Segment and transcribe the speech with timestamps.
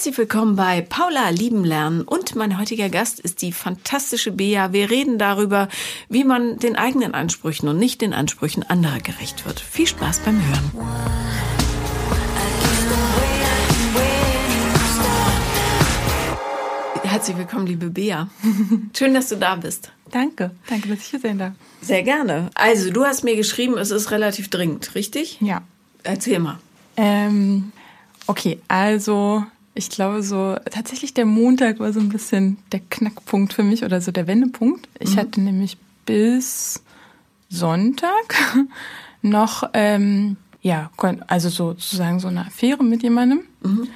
[0.00, 4.72] Herzlich willkommen bei Paula Lieben Lernen und mein heutiger Gast ist die fantastische Bea.
[4.72, 5.68] Wir reden darüber,
[6.08, 9.60] wie man den eigenen Ansprüchen und nicht den Ansprüchen anderer gerecht wird.
[9.60, 10.70] Viel Spaß beim Hören.
[17.02, 18.30] Herzlich willkommen, liebe Bea.
[18.96, 19.92] Schön, dass du da bist.
[20.10, 21.52] Danke, danke, dass ich hier sein darf.
[21.82, 22.48] Sehr gerne.
[22.54, 25.36] Also, du hast mir geschrieben, es ist relativ dringend, richtig?
[25.42, 25.60] Ja.
[26.04, 26.58] Erzähl mal.
[26.96, 27.72] Ähm,
[28.26, 29.44] okay, also
[29.74, 34.00] ich glaube so, tatsächlich der Montag war so ein bisschen der Knackpunkt für mich oder
[34.00, 34.88] so der Wendepunkt.
[34.98, 35.16] Ich mhm.
[35.16, 36.82] hatte nämlich bis
[37.48, 38.34] Sonntag
[39.22, 40.90] noch, ähm, ja,
[41.28, 43.88] also sozusagen so eine Affäre mit jemandem, mhm.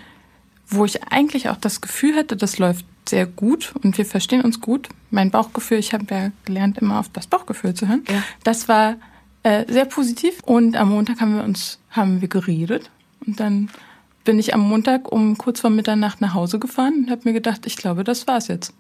[0.68, 4.60] wo ich eigentlich auch das Gefühl hatte, das läuft sehr gut und wir verstehen uns
[4.60, 4.88] gut.
[5.10, 8.04] Mein Bauchgefühl, ich habe ja gelernt, immer auf das Bauchgefühl zu hören.
[8.08, 8.22] Ja.
[8.44, 8.96] Das war
[9.42, 12.90] äh, sehr positiv und am Montag haben wir uns, haben wir geredet
[13.26, 13.68] und dann
[14.24, 17.66] bin ich am Montag um kurz vor Mitternacht nach Hause gefahren und habe mir gedacht,
[17.66, 18.72] ich glaube, das war's jetzt.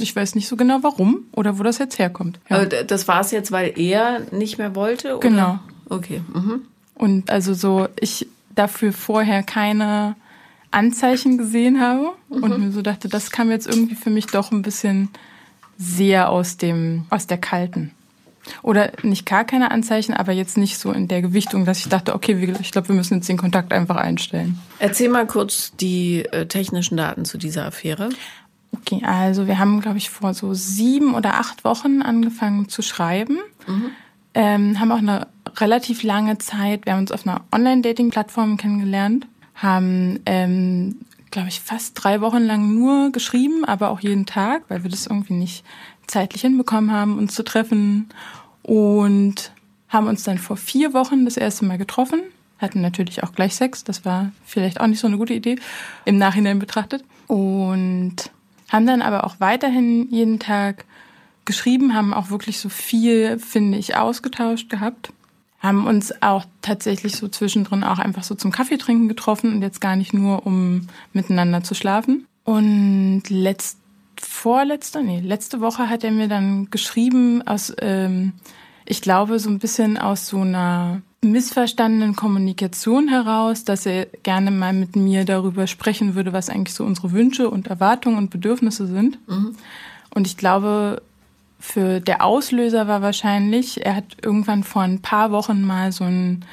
[0.00, 2.38] Ich weiß nicht so genau warum oder wo das jetzt herkommt.
[2.50, 2.56] Ja.
[2.56, 5.16] Aber das war's jetzt, weil er nicht mehr wollte?
[5.16, 5.28] Oder?
[5.28, 5.58] Genau.
[5.88, 6.20] Okay.
[6.34, 6.62] Mhm.
[6.94, 10.16] Und also so, ich dafür vorher keine
[10.70, 12.42] Anzeichen gesehen habe mhm.
[12.42, 15.08] und mir so dachte, das kam jetzt irgendwie für mich doch ein bisschen
[15.78, 17.92] sehr aus dem, aus der kalten.
[18.62, 22.14] Oder nicht gar keine Anzeichen, aber jetzt nicht so in der Gewichtung, dass ich dachte,
[22.14, 24.58] okay, ich glaube, wir müssen jetzt den Kontakt einfach einstellen.
[24.78, 28.10] Erzähl mal kurz die äh, technischen Daten zu dieser Affäre.
[28.72, 33.38] Okay, also wir haben, glaube ich, vor so sieben oder acht Wochen angefangen zu schreiben.
[33.66, 33.90] Mhm.
[34.34, 35.26] Ähm, haben auch eine
[35.56, 40.96] relativ lange Zeit, wir haben uns auf einer Online-Dating-Plattform kennengelernt, haben, ähm,
[41.30, 45.06] glaube ich, fast drei Wochen lang nur geschrieben, aber auch jeden Tag, weil wir das
[45.06, 45.64] irgendwie nicht
[46.06, 48.08] zeitlich hinbekommen haben, uns zu treffen
[48.68, 49.50] und
[49.88, 52.20] haben uns dann vor vier Wochen das erste Mal getroffen.
[52.58, 53.82] Hatten natürlich auch gleich Sex.
[53.82, 55.56] Das war vielleicht auch nicht so eine gute Idee
[56.04, 57.02] im Nachhinein betrachtet.
[57.28, 58.16] Und
[58.68, 60.84] haben dann aber auch weiterhin jeden Tag
[61.46, 65.14] geschrieben, haben auch wirklich so viel, finde ich, ausgetauscht gehabt.
[65.60, 69.80] Haben uns auch tatsächlich so zwischendrin auch einfach so zum Kaffee trinken getroffen und jetzt
[69.80, 72.26] gar nicht nur, um miteinander zu schlafen.
[72.44, 73.78] Und letzt,
[74.20, 78.34] vorletzte, nee, letzte Woche hat er mir dann geschrieben aus, ähm,
[78.88, 84.72] ich glaube, so ein bisschen aus so einer missverstandenen Kommunikation heraus, dass er gerne mal
[84.72, 89.18] mit mir darüber sprechen würde, was eigentlich so unsere Wünsche und Erwartungen und Bedürfnisse sind.
[89.28, 89.56] Mhm.
[90.14, 91.02] Und ich glaube,
[91.60, 96.44] für der Auslöser war wahrscheinlich, er hat irgendwann vor ein paar Wochen mal so ein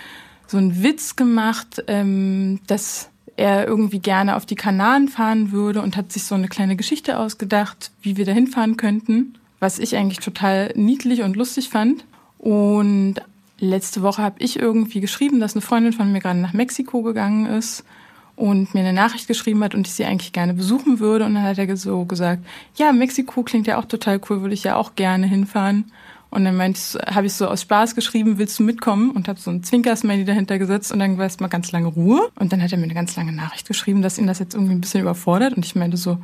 [0.48, 5.98] so einen Witz gemacht, ähm, dass er irgendwie gerne auf die Kanaren fahren würde und
[5.98, 10.20] hat sich so eine kleine Geschichte ausgedacht, wie wir da hinfahren könnten, was ich eigentlich
[10.20, 12.06] total niedlich und lustig fand.
[12.38, 13.16] Und
[13.60, 17.46] letzte Woche habe ich irgendwie geschrieben, dass eine Freundin von mir gerade nach Mexiko gegangen
[17.46, 17.84] ist
[18.36, 21.26] und mir eine Nachricht geschrieben hat und ich sie eigentlich gerne besuchen würde.
[21.26, 24.64] Und dann hat er so gesagt, ja, Mexiko klingt ja auch total cool, würde ich
[24.64, 25.92] ja auch gerne hinfahren.
[26.32, 29.12] Und dann habe ich so aus Spaß geschrieben, willst du mitkommen?
[29.12, 32.30] Und habe so ein Zwinkersmiley dahinter gesetzt und dann war es mal ganz lange Ruhe.
[32.38, 34.74] Und dann hat er mir eine ganz lange Nachricht geschrieben, dass ihn das jetzt irgendwie
[34.74, 35.56] ein bisschen überfordert.
[35.56, 36.18] Und ich meinte so,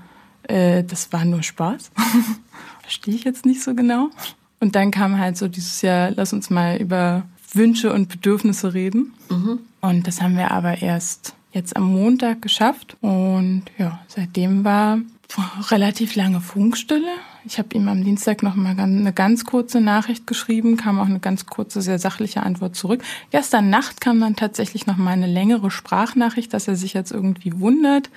[0.43, 1.91] äh, das war nur Spaß.
[2.81, 4.09] Verstehe ich jetzt nicht so genau.
[4.61, 9.13] Und dann kam halt so dieses Jahr, lass uns mal über Wünsche und Bedürfnisse reden.
[9.29, 9.59] Mhm.
[9.81, 12.95] Und das haben wir aber erst jetzt am Montag geschafft.
[13.01, 14.99] Und ja, seitdem war
[15.71, 17.11] relativ lange Funkstille.
[17.43, 21.19] Ich habe ihm am Dienstag noch mal eine ganz kurze Nachricht geschrieben, kam auch eine
[21.19, 23.03] ganz kurze, sehr sachliche Antwort zurück.
[23.31, 27.59] Gestern Nacht kam dann tatsächlich noch mal eine längere Sprachnachricht, dass er sich jetzt irgendwie
[27.59, 28.11] wundert,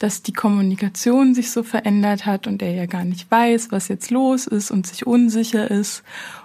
[0.00, 4.10] dass die Kommunikation sich so verändert hat und er ja gar nicht weiß, was jetzt
[4.10, 6.02] los ist und sich unsicher ist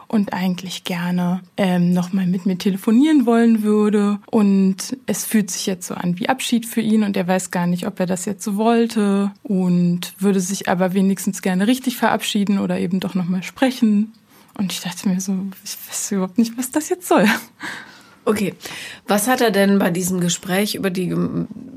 [0.07, 4.19] und eigentlich gerne ähm, nochmal mit mir telefonieren wollen würde.
[4.29, 7.65] Und es fühlt sich jetzt so an wie Abschied für ihn und er weiß gar
[7.65, 12.59] nicht, ob er das jetzt so wollte und würde sich aber wenigstens gerne richtig verabschieden
[12.59, 14.11] oder eben doch nochmal sprechen.
[14.57, 15.33] Und ich dachte mir so,
[15.63, 17.25] ich weiß überhaupt nicht, was das jetzt soll.
[18.25, 18.55] Okay.
[19.07, 21.15] Was hat er denn bei diesem Gespräch über die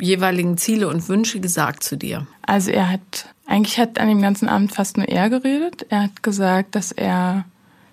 [0.00, 2.26] jeweiligen Ziele und Wünsche gesagt zu dir?
[2.42, 5.86] Also er hat, eigentlich hat an dem ganzen Abend fast nur er geredet.
[5.90, 7.44] Er hat gesagt, dass er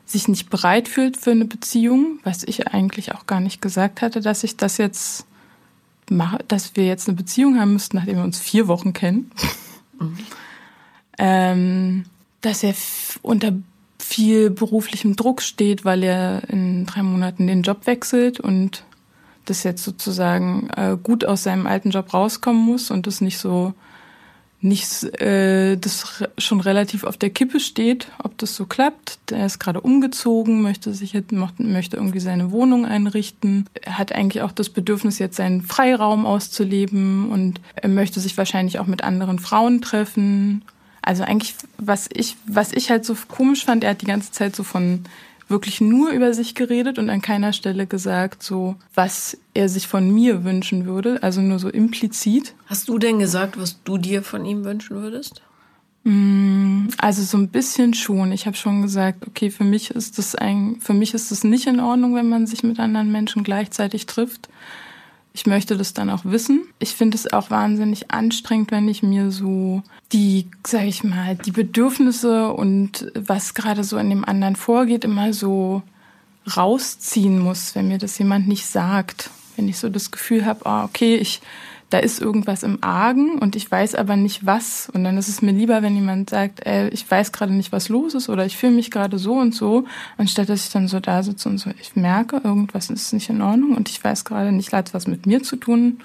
[0.06, 4.22] sich nicht bereit fühlt für eine Beziehung, was ich eigentlich auch gar nicht gesagt hatte,
[4.22, 5.26] dass ich das jetzt
[6.10, 9.32] mache, dass wir jetzt eine Beziehung haben müssten, nachdem wir uns vier Wochen kennen.
[10.00, 10.18] Mhm.
[11.18, 12.06] Ähm,
[12.42, 12.76] dass er
[13.22, 13.54] unter
[13.98, 18.84] viel beruflichem Druck steht, weil er in drei Monaten den Job wechselt und
[19.46, 23.74] das jetzt sozusagen äh, gut aus seinem alten Job rauskommen muss und das nicht so
[24.66, 29.20] nicht äh, das schon relativ auf der Kippe steht, ob das so klappt.
[29.32, 33.70] Er ist gerade umgezogen, möchte sich jetzt, möchte irgendwie seine Wohnung einrichten.
[33.82, 38.80] Er hat eigentlich auch das Bedürfnis, jetzt seinen Freiraum auszuleben und er möchte sich wahrscheinlich
[38.80, 40.64] auch mit anderen Frauen treffen.
[41.02, 44.56] Also eigentlich, was ich, was ich halt so komisch fand, er hat die ganze Zeit
[44.56, 45.06] so von
[45.48, 50.14] wirklich nur über sich geredet und an keiner Stelle gesagt, so was er sich von
[50.14, 52.56] mir wünschen würde, also nur so implizit.
[52.66, 55.42] Hast du denn gesagt, was du dir von ihm wünschen würdest?
[56.04, 58.32] Mm, also so ein bisschen schon.
[58.32, 61.68] Ich habe schon gesagt, okay, für mich ist das ein, für mich ist es nicht
[61.68, 64.50] in Ordnung, wenn man sich mit anderen Menschen gleichzeitig trifft.
[65.36, 66.66] Ich möchte das dann auch wissen.
[66.80, 69.84] Ich finde es auch wahnsinnig anstrengend, wenn ich mir so
[70.14, 75.34] die, sag ich mal, die Bedürfnisse und was gerade so in dem anderen vorgeht, immer
[75.34, 75.84] so
[76.56, 79.30] rausziehen muss, wenn mir das jemand nicht sagt.
[79.58, 81.42] Wenn ich so das Gefühl habe, ah, okay, ich
[81.90, 84.90] da ist irgendwas im Argen und ich weiß aber nicht was.
[84.94, 87.90] Und dann ist es mir lieber, wenn jemand sagt, ey, ich weiß gerade nicht, was
[87.90, 89.86] los ist oder ich fühle mich gerade so und so,
[90.18, 93.42] anstatt dass ich dann so da sitze und so, ich merke, irgendwas ist nicht in
[93.42, 96.00] Ordnung und ich weiß gerade nicht, hat was mit mir zu tun.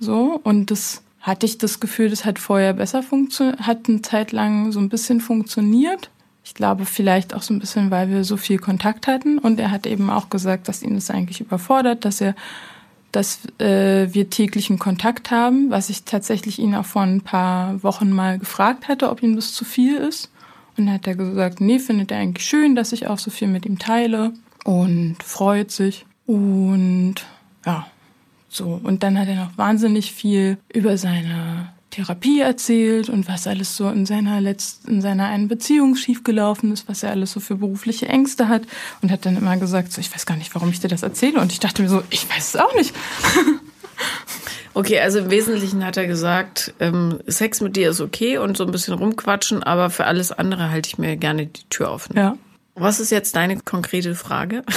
[0.00, 0.40] So.
[0.42, 4.72] Und das hatte ich das Gefühl, das hat vorher besser funktioniert, hat eine Zeit lang
[4.72, 6.10] so ein bisschen funktioniert.
[6.44, 9.38] Ich glaube vielleicht auch so ein bisschen, weil wir so viel Kontakt hatten.
[9.38, 12.34] Und er hat eben auch gesagt, dass ihn das eigentlich überfordert, dass er
[13.14, 18.10] dass äh, wir täglichen Kontakt haben, was ich tatsächlich ihn auch vor ein paar Wochen
[18.10, 20.30] mal gefragt hatte, ob ihm das zu viel ist.
[20.76, 23.46] Und dann hat er gesagt, nee, findet er eigentlich schön, dass ich auch so viel
[23.46, 24.32] mit ihm teile
[24.64, 26.06] und freut sich.
[26.26, 27.16] Und
[27.64, 27.86] ja,
[28.48, 28.80] so.
[28.82, 33.88] Und dann hat er noch wahnsinnig viel über seine Therapie erzählt und was alles so
[33.88, 38.08] in seiner letzten, in seiner einen Beziehung schiefgelaufen ist, was er alles so für berufliche
[38.08, 38.62] Ängste hat
[39.00, 41.40] und hat dann immer gesagt, so, ich weiß gar nicht, warum ich dir das erzähle
[41.40, 42.94] und ich dachte mir so, ich weiß es auch nicht.
[44.76, 48.66] Okay, also im Wesentlichen hat er gesagt, ähm, Sex mit dir ist okay und so
[48.66, 52.16] ein bisschen rumquatschen, aber für alles andere halte ich mir gerne die Tür offen.
[52.16, 52.36] Ja.
[52.74, 54.64] Was ist jetzt deine konkrete Frage?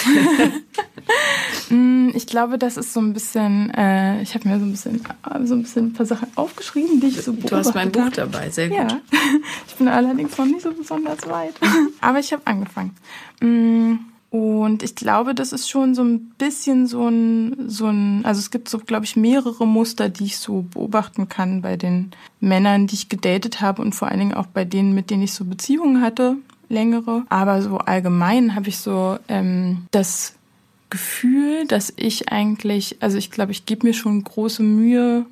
[1.70, 5.02] Mm, ich glaube, das ist so ein bisschen, äh, ich habe mir so ein bisschen
[5.44, 7.50] so ein bisschen ein paar Sachen aufgeschrieben, die ich so beobachte.
[7.50, 8.78] Du hast mein Buch dabei, sehr gut.
[8.78, 8.88] Ja.
[9.68, 11.54] Ich bin allerdings noch nicht so besonders weit.
[12.02, 12.96] Aber ich habe angefangen.
[13.42, 13.96] Mm,
[14.30, 18.50] und ich glaube, das ist schon so ein bisschen so ein, so ein, also es
[18.50, 22.96] gibt so, glaube ich, mehrere Muster, die ich so beobachten kann bei den Männern, die
[22.96, 26.02] ich gedatet habe und vor allen Dingen auch bei denen, mit denen ich so Beziehungen
[26.02, 26.38] hatte
[26.70, 27.24] längere.
[27.30, 30.36] Aber so allgemein habe ich so ähm, das
[30.90, 35.26] Gefühl, dass ich eigentlich, also ich glaube, ich gebe mir schon große Mühe,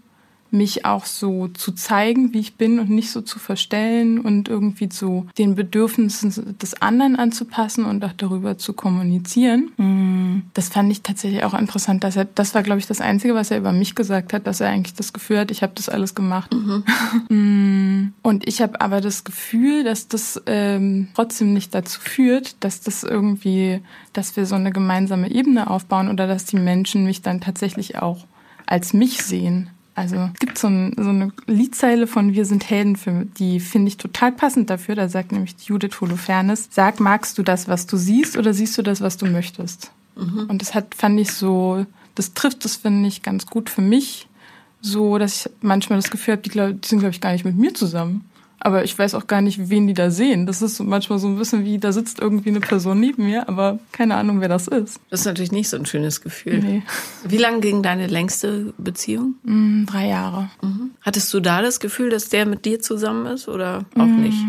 [0.51, 4.89] mich auch so zu zeigen, wie ich bin und nicht so zu verstellen und irgendwie
[4.89, 9.71] zu den Bedürfnissen des anderen anzupassen und auch darüber zu kommunizieren.
[9.77, 13.36] Mm, das fand ich tatsächlich auch interessant, dass er, das war glaube ich das Einzige,
[13.36, 15.89] was er über mich gesagt hat, dass er eigentlich das Gefühl hat, ich habe das
[15.89, 16.53] alles gemacht.
[16.53, 16.83] Mhm.
[17.27, 22.81] Mm, und ich habe aber das Gefühl, dass das ähm, trotzdem nicht dazu führt, dass
[22.81, 23.81] das irgendwie,
[24.13, 28.25] dass wir so eine gemeinsame Ebene aufbauen oder dass die Menschen mich dann tatsächlich auch
[28.68, 29.69] als mich sehen.
[29.95, 33.88] Also es gibt so, ein, so, eine Liedzeile von Wir sind Helden, für, die finde
[33.88, 34.94] ich total passend dafür.
[34.95, 38.81] Da sagt nämlich Judith Holofernes, sag, magst du das, was du siehst oder siehst du
[38.81, 39.92] das, was du möchtest?
[40.18, 40.47] Mhm.
[40.50, 44.27] Und das hat, fand ich so, das trifft das, finde ich, ganz gut für mich.
[44.81, 47.57] So, dass ich manchmal das Gefühl habe, die, die sind, glaube ich, gar nicht mit
[47.57, 48.25] mir zusammen.
[48.65, 50.47] Aber ich weiß auch gar nicht, wen die da sehen.
[50.47, 53.77] Das ist manchmal so ein bisschen wie, da sitzt irgendwie eine Person neben mir, aber
[53.91, 55.00] keine Ahnung, wer das ist.
[55.12, 56.57] Das ist natürlich nicht so ein schönes Gefühl.
[56.63, 56.81] Nee.
[57.23, 59.35] Wie lange ging deine längste Beziehung?
[59.44, 60.50] Mm, drei Jahre.
[60.63, 60.89] Mhm.
[61.01, 64.40] Hattest du da das Gefühl, dass der mit dir zusammen ist oder auch mm, nicht?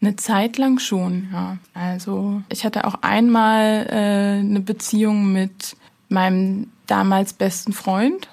[0.00, 1.58] Eine Zeit lang schon, ja.
[1.72, 5.76] Also ich hatte auch einmal äh, eine Beziehung mit
[6.08, 8.28] meinem damals besten Freund.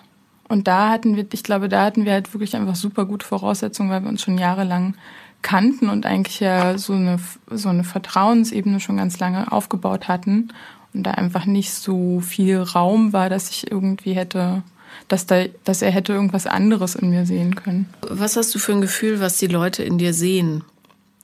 [0.50, 3.92] Und da hatten wir, ich glaube, da hatten wir halt wirklich einfach super gute Voraussetzungen,
[3.92, 4.96] weil wir uns schon jahrelang
[5.48, 10.50] kannten und eigentlich ja so eine, so eine Vertrauensebene schon ganz lange aufgebaut hatten
[10.94, 14.62] und da einfach nicht so viel Raum war, dass ich irgendwie hätte,
[15.08, 17.88] dass, da, dass er hätte irgendwas anderes in mir sehen können.
[18.02, 20.66] Was hast du für ein Gefühl, was die Leute in dir sehen,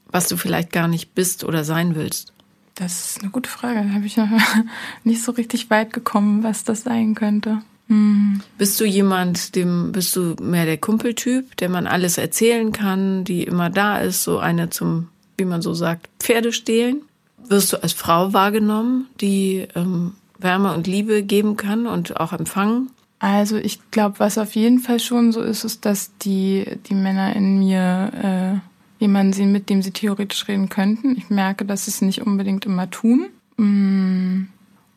[0.08, 2.32] was du vielleicht gar nicht bist oder sein willst?
[2.76, 3.82] Das ist eine gute Frage.
[3.86, 4.28] Da habe ich noch
[5.04, 7.60] nicht so richtig weit gekommen, was das sein könnte.
[7.88, 8.40] Hm.
[8.56, 13.44] Bist du jemand, dem bist du mehr der Kumpeltyp, der man alles erzählen kann, die
[13.44, 17.02] immer da ist, so eine zum, wie man so sagt, Pferde stehlen?
[17.46, 22.90] Wirst du als Frau wahrgenommen, die ähm, Wärme und Liebe geben kann und auch empfangen?
[23.18, 27.34] Also ich glaube, was auf jeden Fall schon so ist, ist, dass die, die Männer
[27.34, 31.16] in mir äh, jemanden sehen, mit dem sie theoretisch reden könnten.
[31.16, 33.26] Ich merke, dass sie es nicht unbedingt immer tun.
[33.56, 34.44] Mm.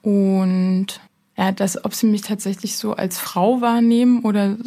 [0.02, 1.00] Und
[1.38, 4.58] ja, dass, ob sie mich tatsächlich so als Frau wahrnehmen oder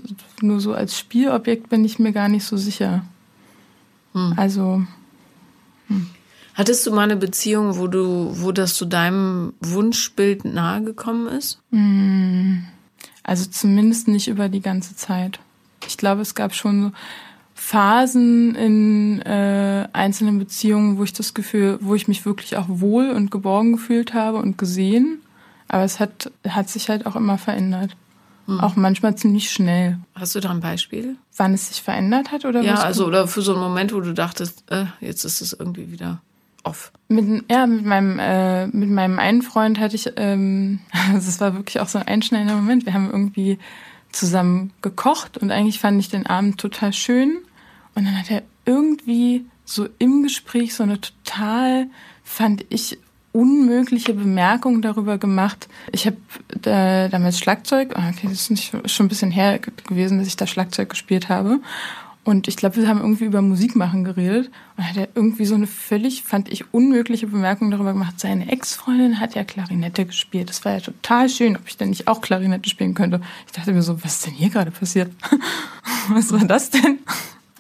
[0.41, 3.05] nur so als Spielobjekt, bin ich mir gar nicht so sicher.
[4.13, 4.35] Hm.
[4.37, 4.83] Also.
[5.89, 6.11] Hm.
[6.55, 11.61] Hattest du mal eine Beziehung, wo du, wo das zu deinem Wunschbild nahegekommen ist?
[11.71, 12.65] Hm.
[13.25, 15.41] Also zumindest nicht über die ganze Zeit.
[15.87, 16.93] Ich glaube, es gab schon so
[17.55, 23.11] Phasen in äh, einzelnen Beziehungen, wo ich das Gefühl, wo ich mich wirklich auch wohl
[23.11, 25.21] und geborgen gefühlt habe und gesehen.
[25.73, 27.97] Aber es hat, hat sich halt auch immer verändert.
[28.47, 28.59] Hm.
[28.59, 29.99] Auch manchmal ziemlich schnell.
[30.17, 31.15] Hast du da ein Beispiel?
[31.37, 34.13] Wann es sich verändert hat oder Ja, also oder für so einen Moment, wo du
[34.13, 36.21] dachtest, äh, jetzt ist es irgendwie wieder
[36.65, 36.91] off.
[37.07, 40.81] Mit, ja, mit meinem, äh, mit meinem einen Freund hatte ich, ähm,
[41.13, 42.85] also es war wirklich auch so ein einschneidender Moment.
[42.85, 43.61] Wir haben irgendwie
[44.11, 47.39] zusammen gekocht und eigentlich fand ich den Abend total schön.
[47.95, 51.87] Und dann hat er irgendwie so im Gespräch so eine total,
[52.25, 52.99] fand ich,
[53.33, 55.69] unmögliche Bemerkung darüber gemacht.
[55.93, 56.17] Ich habe
[56.49, 60.37] da, damals Schlagzeug, ah, okay, das ist nicht, schon ein bisschen her gewesen, dass ich
[60.37, 61.61] da Schlagzeug gespielt habe.
[62.23, 64.51] Und ich glaube, wir haben irgendwie über Musik machen geredet.
[64.77, 68.21] Und hat er irgendwie so eine völlig, fand ich, unmögliche Bemerkung darüber gemacht.
[68.21, 70.51] Seine Ex-Freundin hat ja Klarinette gespielt.
[70.51, 73.21] Das war ja total schön, ob ich denn nicht auch Klarinette spielen könnte.
[73.47, 75.11] Ich dachte mir so, was ist denn hier gerade passiert?
[76.09, 76.99] was war das denn?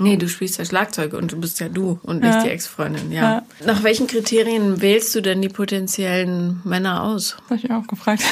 [0.00, 2.42] Nee, du spielst ja Schlagzeug und du bist ja du und nicht ja.
[2.42, 3.22] die Ex-Freundin, ja.
[3.22, 3.42] ja.
[3.66, 7.36] Nach welchen Kriterien wählst du denn die potenziellen Männer aus?
[7.48, 8.22] Das habe ich auch gefragt.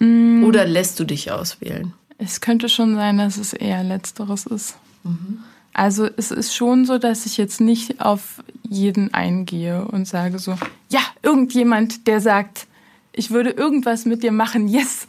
[0.00, 1.92] Oder lässt du dich auswählen?
[2.16, 4.76] Es könnte schon sein, dass es eher Letzteres ist.
[5.04, 5.40] Mhm.
[5.72, 10.56] Also es ist schon so, dass ich jetzt nicht auf jeden eingehe und sage so,
[10.88, 12.66] ja, irgendjemand, der sagt,
[13.12, 15.06] ich würde irgendwas mit dir machen, yes.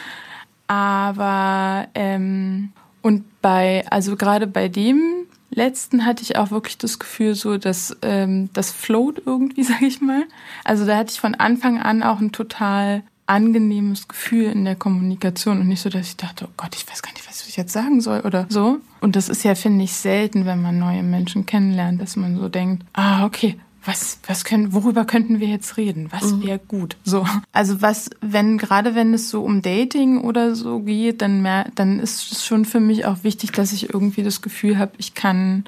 [0.66, 2.72] Aber ähm,
[3.02, 7.96] und bei, also gerade bei dem letzten hatte ich auch wirklich das Gefühl, so dass
[8.02, 10.24] ähm, das float irgendwie, sag ich mal.
[10.64, 15.60] Also da hatte ich von Anfang an auch ein total angenehmes Gefühl in der Kommunikation
[15.60, 17.72] und nicht so, dass ich dachte, oh Gott, ich weiß gar nicht, was ich jetzt
[17.72, 18.78] sagen soll oder so.
[19.00, 22.48] Und das ist ja, finde ich, selten, wenn man neue Menschen kennenlernt, dass man so
[22.48, 26.08] denkt, ah, okay, was, was können, worüber könnten wir jetzt reden?
[26.10, 26.42] Was mhm.
[26.44, 26.96] wäre gut?
[27.04, 27.26] So.
[27.52, 31.98] Also was, wenn, gerade wenn es so um Dating oder so geht, dann mehr, dann
[31.98, 35.64] ist es schon für mich auch wichtig, dass ich irgendwie das Gefühl habe, ich kann,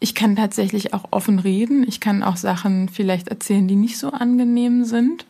[0.00, 1.84] ich kann tatsächlich auch offen reden.
[1.86, 5.26] Ich kann auch Sachen vielleicht erzählen, die nicht so angenehm sind.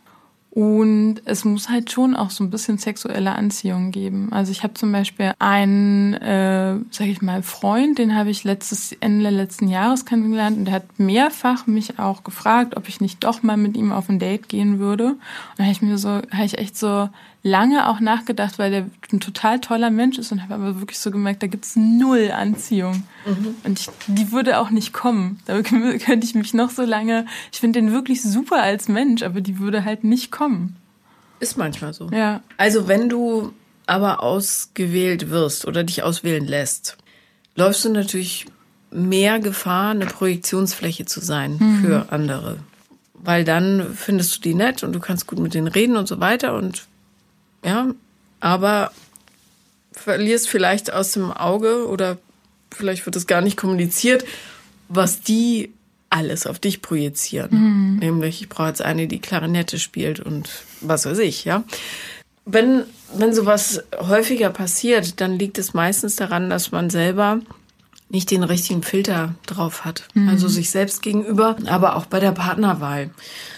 [0.55, 4.29] Und es muss halt schon auch so ein bisschen sexuelle Anziehung geben.
[4.33, 8.93] Also ich habe zum Beispiel einen, äh, sag ich mal, Freund, den habe ich letztes
[9.01, 13.43] Ende letzten Jahres kennengelernt und der hat mehrfach mich auch gefragt, ob ich nicht doch
[13.43, 15.13] mal mit ihm auf ein Date gehen würde.
[15.13, 15.19] Und
[15.57, 17.09] da habe ich mir so, habe ich echt so
[17.43, 21.11] lange auch nachgedacht, weil der ein total toller Mensch ist und habe aber wirklich so
[21.11, 23.03] gemerkt, da gibt's null Anziehung.
[23.27, 23.57] Mhm.
[23.65, 25.41] Und ich, die würde auch nicht kommen.
[25.47, 29.41] Da könnte ich mich noch so lange, ich finde den wirklich super als Mensch, aber
[29.41, 30.77] die würde halt nicht kommen.
[31.41, 32.09] Ist manchmal so.
[32.11, 32.43] Ja.
[32.57, 33.53] Also wenn du
[33.87, 36.97] aber ausgewählt wirst oder dich auswählen lässt,
[37.57, 38.47] läufst du natürlich
[38.93, 41.81] mehr Gefahr, eine Projektionsfläche zu sein mhm.
[41.81, 42.59] für andere.
[43.15, 46.21] Weil dann findest du die nett und du kannst gut mit denen reden und so
[46.21, 46.87] weiter und
[47.65, 47.89] ja,
[48.41, 48.93] aber
[49.93, 52.19] verlierst vielleicht aus dem Auge oder
[52.71, 54.25] vielleicht wird es gar nicht kommuniziert,
[54.89, 55.73] was die
[56.11, 57.51] alles auf dich projizieren.
[57.51, 57.97] Mhm.
[57.99, 60.51] Nämlich, ich brauche jetzt eine, die Klarinette spielt und
[60.81, 61.65] was weiß ich, ja.
[62.45, 62.83] Wenn,
[63.17, 67.41] wenn sowas häufiger passiert, dann liegt es meistens daran, dass man selber
[68.09, 70.09] nicht den richtigen Filter drauf hat.
[70.15, 70.29] Mhm.
[70.29, 73.11] Also sich selbst gegenüber, aber auch bei der Partnerwahl.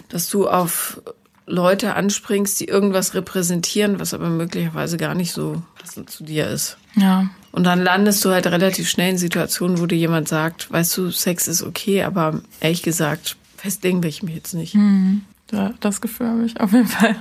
[0.09, 1.01] Dass du auf
[1.47, 6.79] Leute anspringst, die irgendwas repräsentieren, was aber möglicherweise gar nicht so passend zu dir ist.
[6.97, 7.29] Ja.
[7.53, 11.11] Und dann landest du halt relativ schnell in Situationen, wo dir jemand sagt, weißt du,
[11.11, 14.75] Sex ist okay, aber ehrlich gesagt, festlegen will ich mich jetzt nicht.
[14.75, 15.23] Mhm.
[15.53, 17.17] Ja, das Gefühl habe ich auf jeden Fall.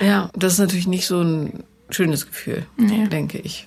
[0.00, 3.06] Ja, das ist natürlich nicht so ein schönes Gefühl, nee.
[3.06, 3.66] denke ich.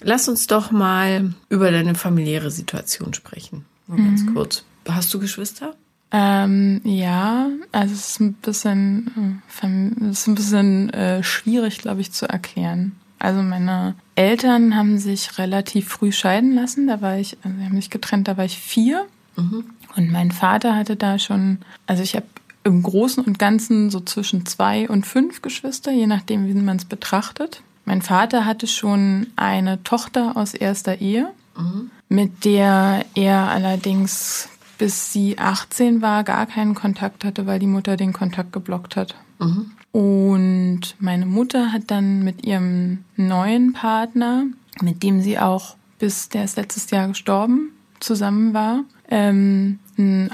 [0.00, 3.64] Lass uns doch mal über deine familiäre Situation sprechen.
[3.86, 4.04] Nur mhm.
[4.06, 4.64] ganz kurz.
[4.88, 5.74] Hast du Geschwister?
[6.16, 12.02] Ähm, ja, also es ist ein bisschen, äh, es ist ein bisschen äh, schwierig, glaube
[12.02, 12.92] ich, zu erklären.
[13.18, 16.86] Also meine Eltern haben sich relativ früh scheiden lassen.
[16.86, 19.06] Da war ich, also sie haben sich getrennt, da war ich vier.
[19.36, 19.64] Mhm.
[19.96, 22.26] Und mein Vater hatte da schon, also ich habe
[22.62, 26.84] im Großen und Ganzen so zwischen zwei und fünf Geschwister, je nachdem, wie man es
[26.84, 27.60] betrachtet.
[27.86, 31.90] Mein Vater hatte schon eine Tochter aus erster Ehe, mhm.
[32.08, 37.96] mit der er allerdings bis sie 18 war, gar keinen Kontakt hatte, weil die Mutter
[37.96, 39.14] den Kontakt geblockt hat.
[39.38, 39.70] Mhm.
[39.92, 44.44] Und meine Mutter hat dann mit ihrem neuen Partner,
[44.82, 49.78] mit dem sie auch bis der ist letztes Jahr gestorben, zusammen war, ähm,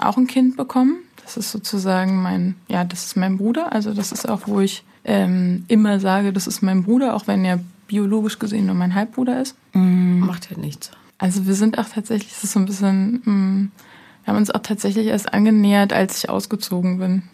[0.00, 0.97] auch ein Kind bekommen.
[1.23, 3.73] Das ist sozusagen mein, ja, das ist mein Bruder.
[3.73, 7.44] Also das ist auch, wo ich ähm, immer sage, das ist mein Bruder, auch wenn
[7.44, 9.54] er biologisch gesehen nur mein Halbbruder ist.
[9.75, 10.20] Mhm.
[10.20, 10.90] Macht ja nichts.
[11.18, 13.73] Also wir sind auch tatsächlich, es ist so ein bisschen, mm,
[14.30, 17.25] wir haben uns auch tatsächlich erst angenähert, als ich ausgezogen bin.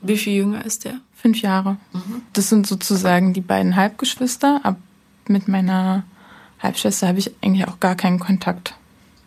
[0.00, 0.94] Wie viel jünger ist der?
[1.14, 1.76] Fünf Jahre.
[1.92, 2.22] Mhm.
[2.32, 4.60] Das sind sozusagen die beiden Halbgeschwister.
[4.62, 4.78] Ab
[5.28, 6.04] mit meiner
[6.58, 8.74] Halbschwester habe ich eigentlich auch gar keinen Kontakt.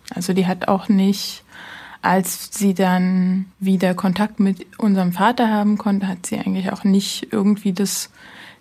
[0.10, 1.44] Also die hat auch nicht,
[2.02, 7.28] als sie dann wieder Kontakt mit unserem Vater haben konnte, hat sie eigentlich auch nicht
[7.30, 8.10] irgendwie das,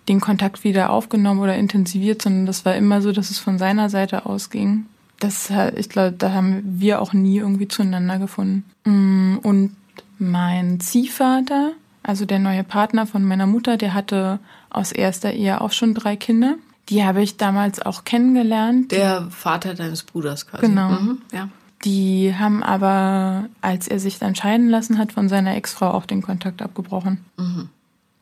[0.07, 3.89] den Kontakt wieder aufgenommen oder intensiviert, sondern das war immer so, dass es von seiner
[3.89, 4.85] Seite ausging.
[5.19, 8.65] Das, ich glaube, da haben wir auch nie irgendwie zueinander gefunden.
[8.83, 9.75] Mm, und
[10.19, 14.39] mein Ziehvater, also der neue Partner von meiner Mutter, der hatte
[14.69, 16.55] aus erster Ehe auch schon drei Kinder.
[16.89, 18.91] Die habe ich damals auch kennengelernt.
[18.91, 20.67] Der Vater deines Bruders quasi.
[20.67, 20.89] Genau.
[20.89, 21.47] Mhm, ja.
[21.85, 26.21] Die haben aber, als er sich dann scheiden lassen hat, von seiner Ex-Frau auch den
[26.21, 27.19] Kontakt abgebrochen.
[27.37, 27.69] Mhm.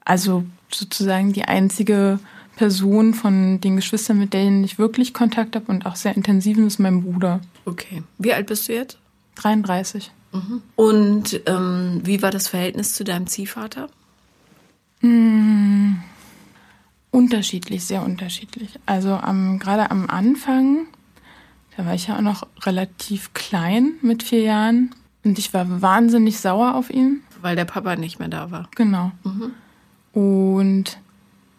[0.03, 2.19] Also sozusagen die einzige
[2.55, 6.79] Person von den Geschwistern, mit denen ich wirklich Kontakt habe und auch sehr intensiven, ist
[6.79, 7.41] mein Bruder.
[7.65, 8.03] Okay.
[8.17, 8.97] Wie alt bist du jetzt?
[9.35, 10.11] 33.
[10.33, 10.61] Mhm.
[10.75, 13.89] Und ähm, wie war das Verhältnis zu deinem Ziehvater?
[15.01, 15.95] Mmh,
[17.11, 18.79] unterschiedlich, sehr unterschiedlich.
[18.85, 20.87] Also am, gerade am Anfang,
[21.75, 24.93] da war ich ja auch noch relativ klein mit vier Jahren
[25.23, 27.21] und ich war wahnsinnig sauer auf ihn.
[27.41, 28.69] Weil der Papa nicht mehr da war.
[28.75, 29.11] Genau.
[29.23, 29.51] Mhm.
[30.13, 30.99] Und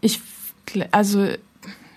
[0.01, 0.21] ich,
[0.91, 1.27] also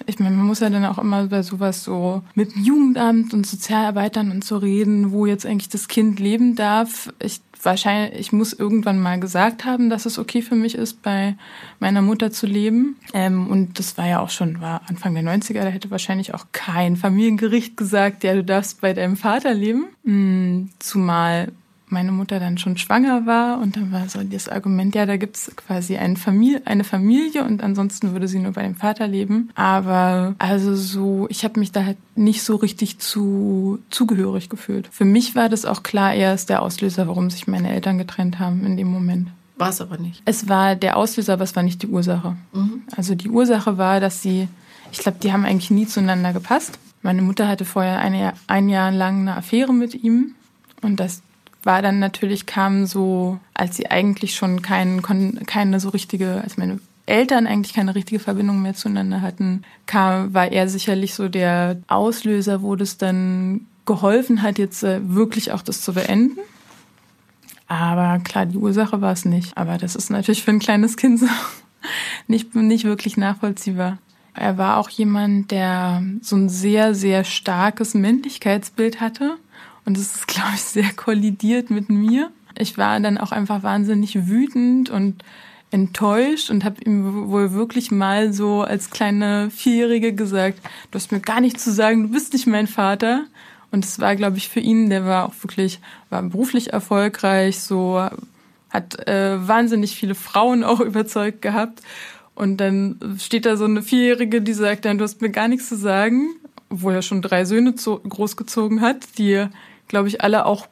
[0.07, 3.45] ich meine, man muss ja dann auch immer bei sowas so mit dem Jugendamt und
[3.45, 7.11] Sozialarbeitern und so reden, wo jetzt eigentlich das Kind leben darf.
[7.19, 11.35] Ich wahrscheinlich, ich muss irgendwann mal gesagt haben, dass es okay für mich ist, bei
[11.79, 12.97] meiner Mutter zu leben.
[13.13, 16.45] Ähm, und das war ja auch schon, war Anfang der 90er, da hätte wahrscheinlich auch
[16.51, 19.87] kein Familiengericht gesagt, ja, du darfst bei deinem Vater leben.
[20.03, 21.51] Mhm, zumal
[21.87, 25.51] meine Mutter dann schon schwanger war und dann war so das Argument, ja, da gibt's
[25.55, 29.49] quasi eine Familie, eine Familie und ansonsten würde sie nur bei dem Vater leben.
[29.55, 34.87] Aber also so, ich habe mich da halt nicht so richtig zu zugehörig gefühlt.
[34.91, 38.65] Für mich war das auch klar erst der Auslöser, warum sich meine Eltern getrennt haben
[38.65, 39.29] in dem Moment.
[39.57, 40.21] War es aber nicht.
[40.25, 42.35] Es war der Auslöser, aber es war nicht die Ursache.
[42.53, 42.83] Mhm.
[42.95, 44.47] Also die Ursache war, dass sie,
[44.91, 46.77] ich glaube, die haben eigentlich nie zueinander gepasst.
[47.01, 50.33] Meine Mutter hatte vorher eine, ein Jahr lang eine Affäre mit ihm
[50.81, 51.21] und das
[51.65, 56.79] war dann natürlich, kam so, als sie eigentlich schon kein, keine so richtige, als meine
[57.07, 62.61] Eltern eigentlich keine richtige Verbindung mehr zueinander hatten, kam, war er sicherlich so der Auslöser,
[62.61, 66.39] wo das dann geholfen hat, jetzt äh, wirklich auch das zu beenden.
[67.67, 69.57] Aber klar, die Ursache war es nicht.
[69.57, 71.27] Aber das ist natürlich für ein kleines Kind so
[72.27, 73.97] nicht, nicht wirklich nachvollziehbar.
[74.35, 79.37] Er war auch jemand, der so ein sehr, sehr starkes Männlichkeitsbild hatte.
[79.85, 82.31] Und es ist, glaube ich, sehr kollidiert mit mir.
[82.57, 85.23] Ich war dann auch einfach wahnsinnig wütend und
[85.71, 91.19] enttäuscht und habe ihm wohl wirklich mal so als kleine Vierjährige gesagt, du hast mir
[91.19, 93.25] gar nichts zu sagen, du bist nicht mein Vater.
[93.71, 98.07] Und es war, glaube ich, für ihn, der war auch wirklich, war beruflich erfolgreich, so
[98.69, 101.81] hat äh, wahnsinnig viele Frauen auch überzeugt gehabt.
[102.35, 105.69] Und dann steht da so eine Vierjährige, die sagt dann, du hast mir gar nichts
[105.69, 106.29] zu sagen,
[106.69, 109.47] obwohl er schon drei Söhne großgezogen hat, die
[109.87, 110.67] glaube ich, alle auch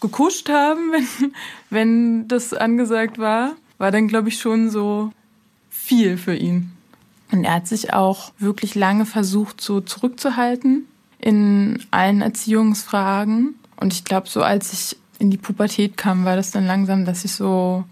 [0.00, 1.32] gekuscht haben, wenn,
[1.70, 5.12] wenn das angesagt war, war dann, glaube ich, schon so
[5.70, 6.72] viel für ihn.
[7.32, 10.86] Und er hat sich auch wirklich lange versucht, so zurückzuhalten
[11.18, 13.54] in allen Erziehungsfragen.
[13.76, 17.24] Und ich glaube, so als ich in die Pubertät kam, war das dann langsam, dass
[17.24, 17.84] ich so,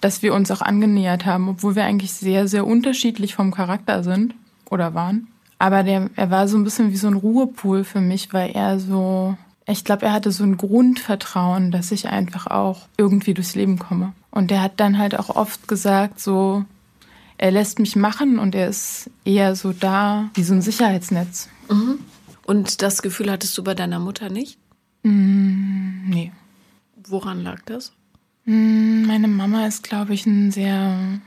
[0.00, 4.34] dass wir uns auch angenähert haben, obwohl wir eigentlich sehr, sehr unterschiedlich vom Charakter sind
[4.68, 5.28] oder waren.
[5.58, 8.80] Aber der, er war so ein bisschen wie so ein Ruhepool für mich, weil er
[8.80, 9.36] so
[9.70, 14.12] ich glaube, er hatte so ein Grundvertrauen, dass ich einfach auch irgendwie durchs Leben komme.
[14.30, 16.64] Und er hat dann halt auch oft gesagt, so,
[17.38, 21.48] er lässt mich machen und er ist eher so da wie so ein Sicherheitsnetz.
[21.68, 21.98] Mhm.
[22.44, 24.58] Und das Gefühl hattest du bei deiner Mutter nicht?
[25.02, 26.32] Mm, nee.
[27.08, 27.92] Woran lag das?
[28.44, 31.20] Mm, meine Mama ist, glaube ich, ein sehr,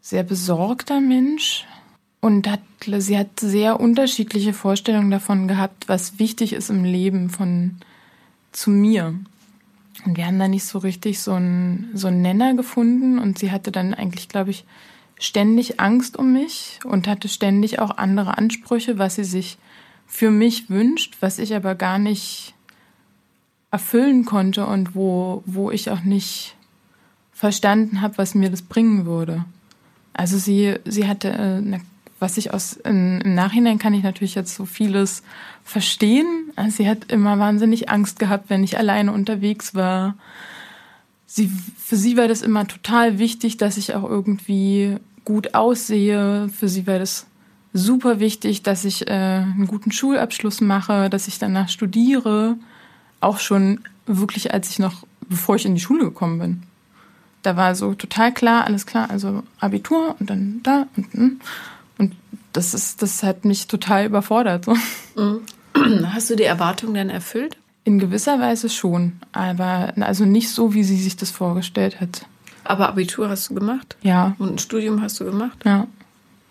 [0.00, 1.66] sehr besorgter Mensch
[2.20, 2.60] und hat,
[2.98, 7.76] sie hat sehr unterschiedliche Vorstellungen davon gehabt, was wichtig ist im Leben von
[8.52, 9.14] zu mir.
[10.04, 13.50] Und wir haben da nicht so richtig so einen, so einen Nenner gefunden und sie
[13.50, 14.64] hatte dann eigentlich, glaube ich,
[15.18, 19.58] ständig Angst um mich und hatte ständig auch andere Ansprüche, was sie sich
[20.06, 22.54] für mich wünscht, was ich aber gar nicht
[23.70, 26.56] erfüllen konnte und wo, wo ich auch nicht
[27.32, 29.44] verstanden habe, was mir das bringen würde.
[30.14, 31.80] Also sie, sie hatte eine
[32.20, 35.22] was ich aus im Nachhinein kann ich natürlich jetzt so vieles
[35.70, 36.52] verstehen.
[36.56, 40.16] Also sie hat immer wahnsinnig Angst gehabt, wenn ich alleine unterwegs war.
[41.26, 46.48] Sie, für sie war das immer total wichtig, dass ich auch irgendwie gut aussehe.
[46.48, 47.26] Für sie war das
[47.72, 52.56] super wichtig, dass ich äh, einen guten Schulabschluss mache, dass ich danach studiere.
[53.20, 56.62] Auch schon wirklich, als ich noch, bevor ich in die Schule gekommen bin.
[57.42, 61.40] Da war so total klar, alles klar, also Abitur und dann da und hm.
[61.96, 62.16] und
[62.52, 64.64] das ist, das hat mich total überfordert.
[64.64, 64.74] So.
[65.14, 65.40] Mhm.
[66.12, 67.56] Hast du die Erwartungen denn erfüllt?
[67.84, 72.26] In gewisser Weise schon, aber also nicht so, wie sie sich das vorgestellt hat.
[72.62, 73.96] Aber Abitur hast du gemacht?
[74.02, 74.36] Ja.
[74.38, 75.58] Und ein Studium hast du gemacht?
[75.64, 75.86] Ja.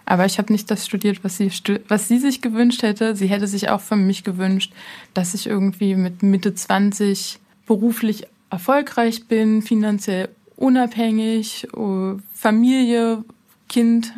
[0.05, 1.51] Aber ich habe nicht das studiert, was sie,
[1.87, 3.15] was sie sich gewünscht hätte.
[3.15, 4.73] Sie hätte sich auch von mich gewünscht,
[5.13, 13.23] dass ich irgendwie mit Mitte 20 beruflich erfolgreich bin, finanziell unabhängig, oh, Familie,
[13.69, 14.13] Kind,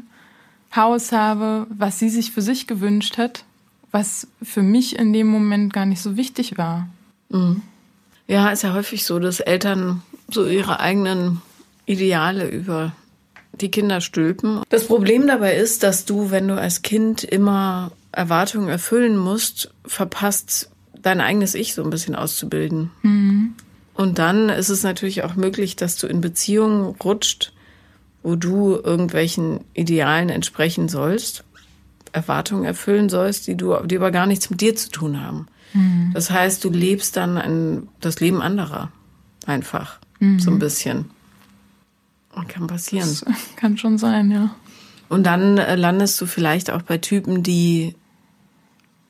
[0.73, 3.43] Haus habe, was sie sich für sich gewünscht hat,
[3.91, 6.87] was für mich in dem Moment gar nicht so wichtig war.
[7.29, 7.61] Mhm.
[8.27, 11.41] Ja, ist ja häufig so, dass Eltern so ihre eigenen
[11.85, 12.93] Ideale über
[13.53, 14.61] die Kinder stülpen.
[14.69, 20.69] Das Problem dabei ist, dass du, wenn du als Kind immer Erwartungen erfüllen musst, verpasst
[21.01, 22.91] dein eigenes Ich so ein bisschen auszubilden.
[23.01, 23.55] Mhm.
[23.93, 27.53] Und dann ist es natürlich auch möglich, dass du in Beziehungen rutscht,
[28.23, 31.43] wo du irgendwelchen Idealen entsprechen sollst,
[32.13, 35.47] Erwartungen erfüllen sollst, die du, die aber gar nichts mit dir zu tun haben.
[35.73, 36.11] Mhm.
[36.13, 38.91] Das heißt, du lebst dann ein, das Leben anderer.
[39.45, 39.99] Einfach.
[40.19, 40.39] Mhm.
[40.39, 41.09] So ein bisschen.
[42.47, 43.07] Kann passieren.
[43.07, 44.55] Das kann schon sein, ja.
[45.09, 47.95] Und dann äh, landest du vielleicht auch bei Typen, die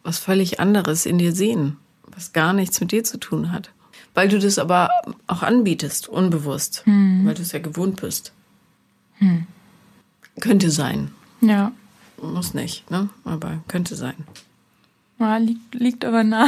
[0.03, 3.71] was völlig anderes in dir sehen, was gar nichts mit dir zu tun hat.
[4.13, 4.89] Weil du das aber
[5.27, 7.25] auch anbietest, unbewusst, hm.
[7.25, 8.33] weil du es ja gewohnt bist.
[9.19, 9.45] Hm.
[10.39, 11.11] Könnte sein.
[11.39, 11.71] Ja.
[12.21, 13.09] Muss nicht, ne?
[13.25, 14.15] Aber könnte sein.
[15.19, 16.47] Ja, liegt, liegt aber nah.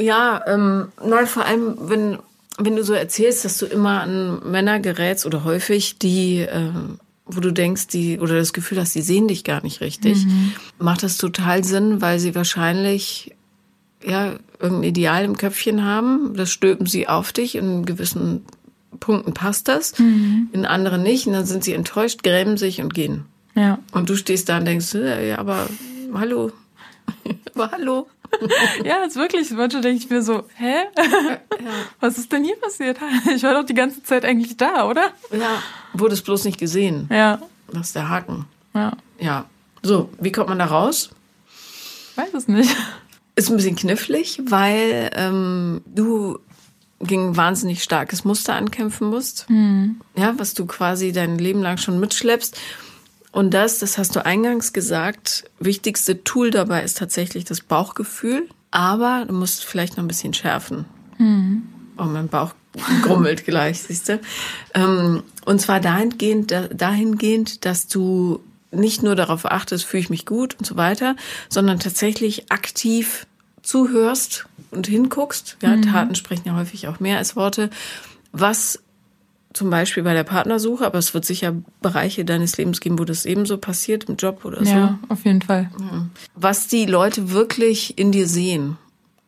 [0.00, 2.18] Ja, ähm, nein, vor allem, wenn
[2.58, 6.72] wenn du so erzählst, dass du immer an Männer gerätst oder häufig, die, äh,
[7.24, 10.52] wo du denkst, die oder das Gefühl hast, die sehen dich gar nicht richtig, mhm.
[10.78, 13.36] macht das total Sinn, weil sie wahrscheinlich
[14.04, 16.34] ja irgendein Ideal im Köpfchen haben.
[16.34, 17.54] Das stülpen sie auf dich.
[17.54, 18.44] In gewissen
[18.98, 20.48] Punkten passt das, mhm.
[20.52, 21.26] in anderen nicht.
[21.26, 23.24] Und dann sind sie enttäuscht, grämen sich und gehen.
[23.58, 23.78] Ja.
[23.92, 25.68] Und du stehst da und denkst, ja, aber
[26.14, 26.52] hallo,
[27.54, 28.08] aber hallo.
[28.84, 29.50] ja, ist wirklich.
[29.50, 30.74] Manchmal denke ich mir so, hä?
[30.96, 31.38] Ja.
[32.00, 32.98] Was ist denn hier passiert?
[33.34, 35.12] Ich war doch die ganze Zeit eigentlich da, oder?
[35.32, 35.62] Ja,
[35.94, 37.08] wurde es bloß nicht gesehen.
[37.10, 37.40] Ja.
[37.72, 38.44] Das ist der Haken.
[38.74, 38.92] Ja.
[39.18, 39.44] Ja.
[39.82, 41.10] So, wie kommt man da raus?
[42.16, 42.74] Weiß es nicht.
[43.34, 46.38] Ist ein bisschen knifflig, weil ähm, du
[47.00, 49.48] gegen wahnsinnig starkes Muster ankämpfen musst.
[49.48, 50.00] Mhm.
[50.16, 52.58] Ja, was du quasi dein Leben lang schon mitschleppst.
[53.32, 58.48] Und das, das hast du eingangs gesagt, wichtigste Tool dabei ist tatsächlich das Bauchgefühl.
[58.70, 60.84] Aber du musst vielleicht noch ein bisschen schärfen.
[61.18, 61.62] Mhm.
[61.96, 62.54] Oh, mein Bauch
[63.02, 64.20] grummelt gleich, siehst du.
[64.74, 70.56] Ähm, und zwar dahingehend, dahingehend, dass du nicht nur darauf achtest, fühle ich mich gut
[70.58, 71.16] und so weiter,
[71.48, 73.26] sondern tatsächlich aktiv
[73.62, 75.56] zuhörst und hinguckst.
[75.62, 75.82] Ja, mhm.
[75.82, 77.70] Taten sprechen ja häufig auch mehr als Worte.
[78.32, 78.80] Was
[79.52, 83.24] zum Beispiel bei der Partnersuche, aber es wird sicher Bereiche deines Lebens geben, wo das
[83.24, 84.70] ebenso passiert, im Job oder so.
[84.70, 85.70] Ja, auf jeden Fall.
[86.34, 88.76] Was die Leute wirklich in dir sehen.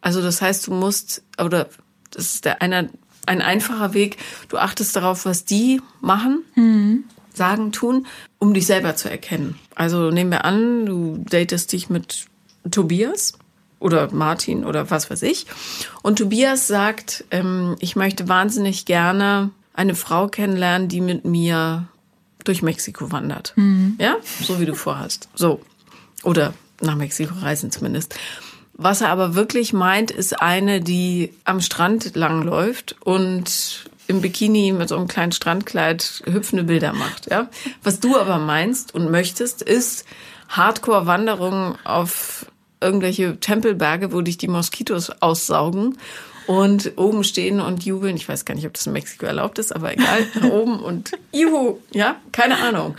[0.00, 1.68] Also das heißt, du musst, oder
[2.10, 2.88] das ist der einer,
[3.26, 7.04] ein einfacher Weg, du achtest darauf, was die machen, mhm.
[7.32, 8.06] sagen, tun,
[8.38, 9.58] um dich selber zu erkennen.
[9.74, 12.26] Also nehmen wir an, du datest dich mit
[12.70, 13.34] Tobias
[13.78, 15.46] oder Martin oder was weiß ich.
[16.02, 21.88] Und Tobias sagt, ähm, ich möchte wahnsinnig gerne eine Frau kennenlernen, die mit mir
[22.44, 23.52] durch Mexiko wandert.
[23.56, 23.96] Mhm.
[23.98, 25.28] Ja, so wie du vorhast.
[25.34, 25.60] So.
[26.22, 28.14] Oder nach Mexiko reisen zumindest.
[28.74, 34.88] Was er aber wirklich meint, ist eine, die am Strand langläuft und im Bikini mit
[34.88, 37.30] so einem kleinen Strandkleid hüpfende Bilder macht.
[37.30, 37.48] Ja?
[37.82, 40.04] Was du aber meinst und möchtest, ist
[40.48, 42.46] Hardcore-Wanderungen auf
[42.80, 45.98] irgendwelche Tempelberge, wo dich die Moskitos aussaugen
[46.50, 48.16] und oben stehen und jubeln.
[48.16, 51.78] Ich weiß gar nicht, ob das in Mexiko erlaubt ist, aber egal, oben und juhu,
[51.92, 52.96] ja, keine Ahnung.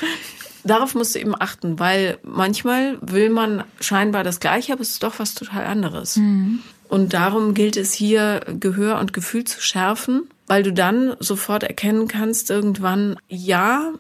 [0.64, 5.04] Darauf musst du eben achten, weil manchmal will man scheinbar das Gleiche, aber es ist
[5.04, 6.16] doch was total anderes.
[6.16, 6.60] Mhm.
[6.88, 12.08] Und darum gilt es hier, Gehör und Gefühl zu schärfen, weil du dann sofort erkennen
[12.08, 13.92] kannst, irgendwann, ja,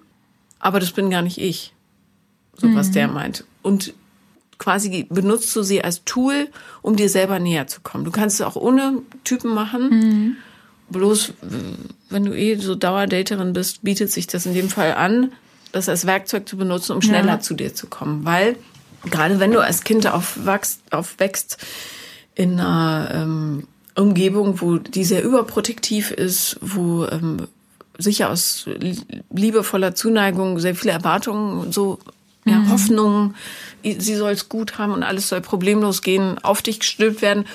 [0.59, 1.73] aber das bin gar nicht ich.
[2.55, 2.75] So mhm.
[2.77, 3.43] was der meint.
[3.63, 3.93] Und
[4.61, 6.47] quasi benutzt du sie als Tool,
[6.83, 8.05] um dir selber näher zu kommen.
[8.05, 9.89] Du kannst es auch ohne Typen machen.
[9.89, 10.35] Mhm.
[10.89, 11.33] Bloß,
[12.09, 15.31] wenn du eh so Dauerdaterin bist, bietet sich das in dem Fall an,
[15.71, 17.39] das als Werkzeug zu benutzen, um schneller ja.
[17.39, 18.23] zu dir zu kommen.
[18.23, 18.55] Weil
[19.09, 21.57] gerade wenn du als Kind aufwachst, aufwächst
[22.35, 27.47] in einer ähm, Umgebung, wo die sehr überprotektiv ist, wo ähm,
[27.97, 28.69] sicher aus
[29.31, 31.97] liebevoller Zuneigung sehr viele Erwartungen so
[32.45, 32.71] ja, mhm.
[32.71, 33.33] Hoffnung,
[33.83, 37.45] sie soll es gut haben und alles soll problemlos gehen, auf dich gestülpt werden,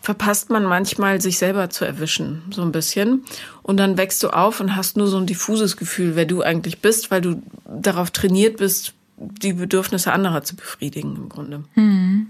[0.00, 3.24] verpasst man manchmal, sich selber zu erwischen, so ein bisschen.
[3.62, 6.80] Und dann wächst du auf und hast nur so ein diffuses Gefühl, wer du eigentlich
[6.80, 11.64] bist, weil du darauf trainiert bist, die Bedürfnisse anderer zu befriedigen im Grunde.
[11.74, 12.28] Mhm.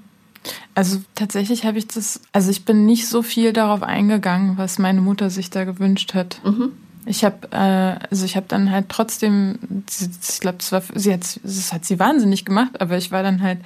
[0.74, 5.00] Also tatsächlich habe ich das, also ich bin nicht so viel darauf eingegangen, was meine
[5.00, 6.40] Mutter sich da gewünscht hat.
[6.44, 6.72] Mhm.
[7.06, 11.40] Ich habe, äh, also ich habe dann halt trotzdem, ich glaube, das war, sie hat,
[11.42, 13.60] das hat sie wahnsinnig gemacht, aber ich war dann halt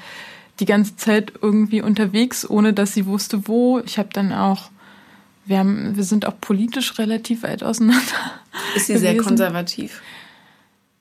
[0.61, 3.81] die ganze Zeit irgendwie unterwegs, ohne dass sie wusste, wo.
[3.81, 4.70] Ich habe dann auch,
[5.46, 8.03] wir haben, wir sind auch politisch relativ weit auseinander.
[8.76, 9.14] Ist sie gewesen.
[9.14, 10.03] sehr konservativ?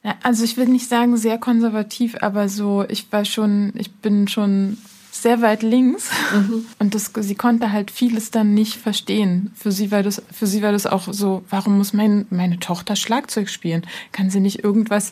[0.03, 4.29] Ja, also ich will nicht sagen sehr konservativ, aber so, ich war schon, ich bin
[4.29, 4.77] schon
[5.11, 6.65] sehr weit links mhm.
[6.79, 9.51] und das, sie konnte halt vieles dann nicht verstehen.
[9.55, 12.95] Für sie war das, für sie war das auch so, warum muss mein, meine Tochter
[12.95, 13.85] Schlagzeug spielen?
[14.11, 15.11] Kann sie nicht irgendwas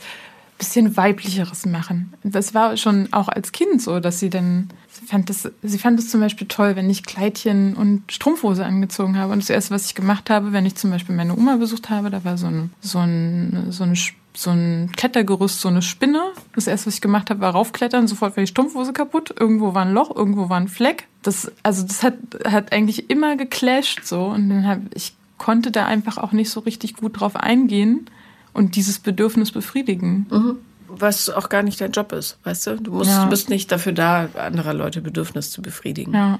[0.57, 2.13] bisschen weiblicheres machen?
[2.23, 5.99] Das war schon auch als Kind so, dass sie dann, sie fand das, sie fand
[5.99, 9.33] es zum Beispiel toll, wenn ich Kleidchen und Strumpfhose angezogen habe.
[9.33, 12.09] Und das erste, was ich gemacht habe, wenn ich zum Beispiel meine Oma besucht habe,
[12.09, 13.95] da war so ein, so ein, so eine
[14.37, 16.21] so ein Klettergerüst, so eine Spinne.
[16.53, 18.07] Das erste, was ich gemacht habe, war raufklettern.
[18.07, 19.33] Sofort war die Strumpfhose kaputt.
[19.37, 21.07] Irgendwo war ein Loch, irgendwo war ein Fleck.
[21.23, 22.13] Das, also das hat,
[22.45, 24.25] hat eigentlich immer geclasht so.
[24.25, 28.09] Und dann hab, ich konnte da einfach auch nicht so richtig gut drauf eingehen
[28.53, 30.27] und dieses Bedürfnis befriedigen.
[30.29, 30.57] Mhm.
[30.87, 32.75] Was auch gar nicht dein Job ist, weißt du?
[32.77, 33.25] Du, musst, ja.
[33.25, 36.13] bist nicht dafür da, anderer Leute Bedürfnis zu befriedigen.
[36.13, 36.39] Ja.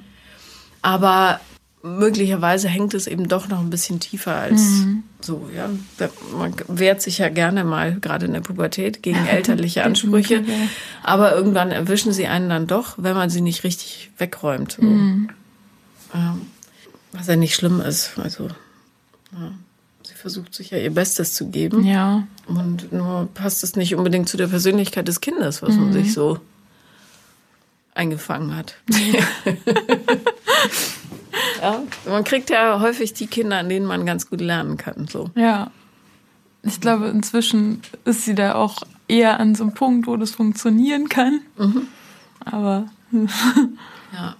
[0.83, 1.39] Aber
[1.87, 5.03] möglicherweise hängt es eben doch noch ein bisschen tiefer als mhm.
[5.21, 5.69] so, ja.
[6.37, 10.43] Man wehrt sich ja gerne mal, gerade in der Pubertät, gegen elterliche Ansprüche.
[11.03, 14.73] aber irgendwann erwischen sie einen dann doch, wenn man sie nicht richtig wegräumt.
[14.73, 14.83] So.
[14.83, 15.29] Mhm.
[16.13, 16.37] Ja.
[17.13, 18.11] Was ja nicht schlimm ist.
[18.21, 18.49] Also,
[19.31, 19.51] ja.
[20.03, 21.85] sie versucht sich ja ihr Bestes zu geben.
[21.85, 22.27] Ja.
[22.47, 25.85] Und nur passt es nicht unbedingt zu der Persönlichkeit des Kindes, was mhm.
[25.85, 26.39] man sich so
[27.93, 28.75] eingefangen hat.
[32.05, 35.07] Ja, man kriegt ja häufig die Kinder, an denen man ganz gut lernen kann.
[35.07, 35.29] So.
[35.35, 35.71] Ja.
[36.63, 41.09] Ich glaube, inzwischen ist sie da auch eher an so einem Punkt, wo das funktionieren
[41.09, 41.41] kann.
[41.57, 41.87] Mhm.
[42.43, 42.87] Aber.
[44.13, 44.35] ja.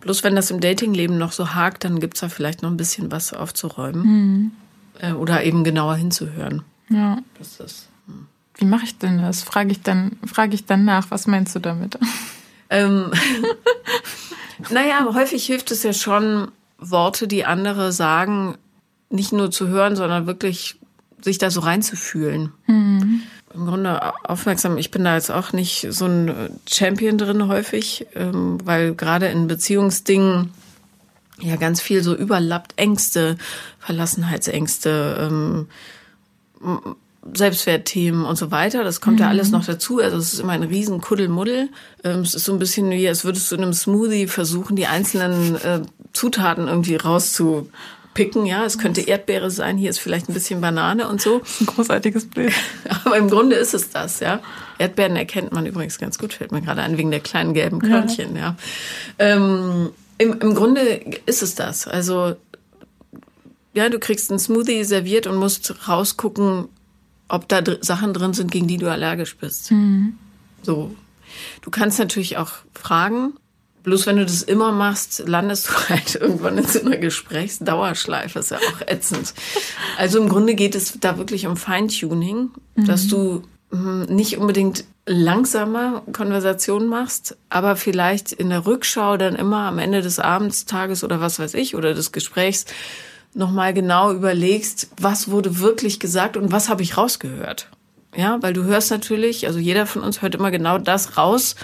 [0.00, 2.76] Bloß wenn das im Datingleben noch so hakt, dann gibt es da vielleicht noch ein
[2.76, 4.02] bisschen was aufzuräumen.
[4.02, 4.52] Mhm.
[5.00, 6.62] Äh, oder eben genauer hinzuhören.
[6.90, 7.18] Ja.
[7.38, 8.26] Das ist, hm.
[8.56, 9.42] Wie mache ich denn das?
[9.42, 11.98] Frage ich dann, frage ich dann nach, was meinst du damit?
[12.70, 13.10] Ähm,
[14.70, 18.56] naja, häufig hilft es ja schon, Worte, die andere sagen,
[19.10, 20.76] nicht nur zu hören, sondern wirklich
[21.20, 22.52] sich da so reinzufühlen.
[22.66, 23.22] Mhm.
[23.54, 24.78] Im Grunde aufmerksam.
[24.78, 29.46] Ich bin da jetzt auch nicht so ein Champion drin häufig, ähm, weil gerade in
[29.46, 30.50] Beziehungsdingen
[31.40, 33.36] ja ganz viel so überlappt Ängste,
[33.78, 35.68] Verlassenheitsängste, ähm,
[37.32, 38.84] Selbstwertthemen und so weiter.
[38.84, 39.22] Das kommt mhm.
[39.22, 40.00] ja alles noch dazu.
[40.00, 41.68] Also es ist immer ein riesen Kuddelmuddel.
[42.02, 44.86] Ähm, es ist so ein bisschen wie, als würdest du in einem Smoothie versuchen, die
[44.86, 45.80] einzelnen äh,
[46.12, 48.46] Zutaten irgendwie rauszupicken.
[48.46, 51.42] Ja, es könnte Erdbeere sein, hier ist vielleicht ein bisschen Banane und so.
[51.60, 52.52] Ein großartiges Bild.
[53.04, 54.40] Aber im Grunde ist es das, ja.
[54.78, 58.36] Erdbeeren erkennt man übrigens ganz gut, fällt mir gerade ein, wegen der kleinen gelben Körnchen,
[58.36, 58.42] ja.
[58.42, 58.56] ja.
[59.18, 61.88] Ähm, im, Im Grunde ist es das.
[61.88, 62.36] Also
[63.74, 66.68] ja, du kriegst einen Smoothie serviert und musst rausgucken,
[67.28, 69.70] ob da dr Sachen drin sind, gegen die du allergisch bist.
[69.70, 70.18] Mhm.
[70.62, 70.94] So.
[71.62, 73.34] Du kannst natürlich auch fragen.
[73.82, 78.38] Bloß wenn du das immer machst, landest du halt irgendwann in so einer Gesprächsdauerschleife.
[78.38, 79.34] Ist ja auch ätzend.
[79.98, 82.84] Also im Grunde geht es da wirklich um Feintuning, mhm.
[82.86, 89.66] dass du hm, nicht unbedingt langsamer Konversationen machst, aber vielleicht in der Rückschau dann immer
[89.66, 92.64] am Ende des Abends, Tages oder was weiß ich, oder des Gesprächs
[93.34, 97.68] nochmal genau überlegst, was wurde wirklich gesagt und was habe ich rausgehört.
[98.16, 101.56] Ja, weil du hörst natürlich, also jeder von uns hört immer genau das raus,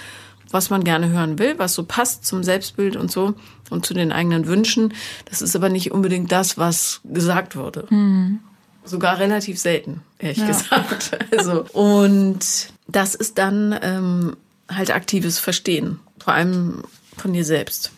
[0.50, 3.34] was man gerne hören will, was so passt zum Selbstbild und so
[3.70, 4.92] und zu den eigenen Wünschen.
[5.26, 7.86] Das ist aber nicht unbedingt das, was gesagt wurde.
[7.90, 8.40] Mhm.
[8.84, 10.46] Sogar relativ selten, ehrlich ja.
[10.46, 11.18] gesagt.
[11.36, 14.36] Also, und das ist dann ähm,
[14.68, 16.82] halt aktives Verstehen, vor allem
[17.16, 17.92] von dir selbst.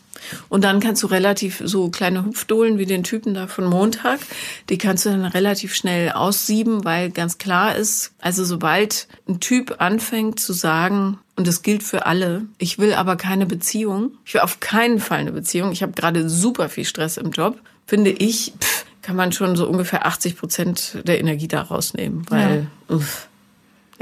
[0.48, 4.20] Und dann kannst du relativ so kleine Hüpfdohlen wie den Typen da von Montag,
[4.68, 9.76] die kannst du dann relativ schnell aussieben, weil ganz klar ist, also sobald ein Typ
[9.78, 14.42] anfängt zu sagen, und das gilt für alle, ich will aber keine Beziehung, ich will
[14.42, 18.52] auf keinen Fall eine Beziehung, ich habe gerade super viel Stress im Job, finde ich,
[18.60, 22.96] pff, kann man schon so ungefähr 80 Prozent der Energie da rausnehmen, weil, ja.
[22.96, 23.28] uff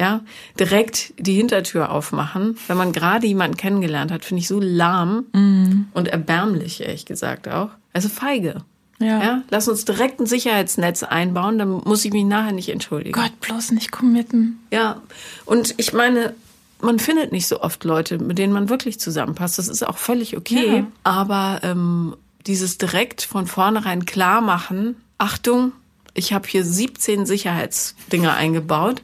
[0.01, 0.23] ja,
[0.59, 5.89] direkt die Hintertür aufmachen, wenn man gerade jemanden kennengelernt hat, finde ich so lahm mm.
[5.93, 7.69] und erbärmlich, ehrlich gesagt auch.
[7.93, 8.63] Also feige.
[8.99, 9.23] Ja.
[9.23, 9.43] ja.
[9.51, 13.13] Lass uns direkt ein Sicherheitsnetz einbauen, dann muss ich mich nachher nicht entschuldigen.
[13.13, 14.59] Gott, bloß nicht committen.
[14.73, 15.03] Ja.
[15.45, 16.33] Und ich meine,
[16.81, 19.59] man findet nicht so oft Leute, mit denen man wirklich zusammenpasst.
[19.59, 20.79] Das ist auch völlig okay.
[20.79, 20.87] Ja.
[21.05, 25.73] Aber ähm, dieses direkt von vornherein klar machen, Achtung,
[26.15, 29.03] ich habe hier 17 Sicherheitsdinger eingebaut,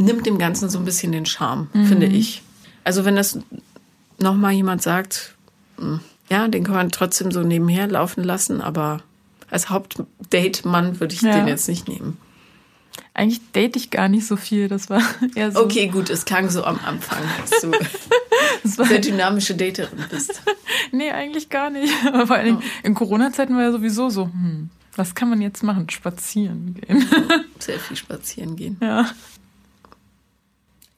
[0.00, 1.86] nimmt dem Ganzen so ein bisschen den Charme, mhm.
[1.86, 2.42] finde ich.
[2.84, 3.38] Also wenn das
[4.18, 5.34] nochmal jemand sagt,
[5.76, 9.02] hm, ja, den kann man trotzdem so nebenher laufen lassen, aber
[9.50, 11.32] als Hauptdate-Mann würde ich ja.
[11.32, 12.16] den jetzt nicht nehmen.
[13.14, 14.68] Eigentlich date ich gar nicht so viel.
[14.68, 15.02] Das war
[15.34, 15.64] eher so.
[15.64, 17.72] Okay, gut, es klang so am Anfang, als du
[18.84, 20.40] sehr dynamische Daterin bist.
[20.92, 21.92] nee, eigentlich gar nicht.
[22.06, 25.90] Aber vor allem in Corona-Zeiten war ja sowieso so, hm, was kann man jetzt machen?
[25.90, 27.04] Spazieren gehen.
[27.58, 28.76] sehr viel spazieren gehen.
[28.80, 29.10] Ja.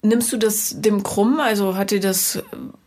[0.02, 1.40] Nimmst du das dem krumm?
[1.40, 2.42] Also hat dir das,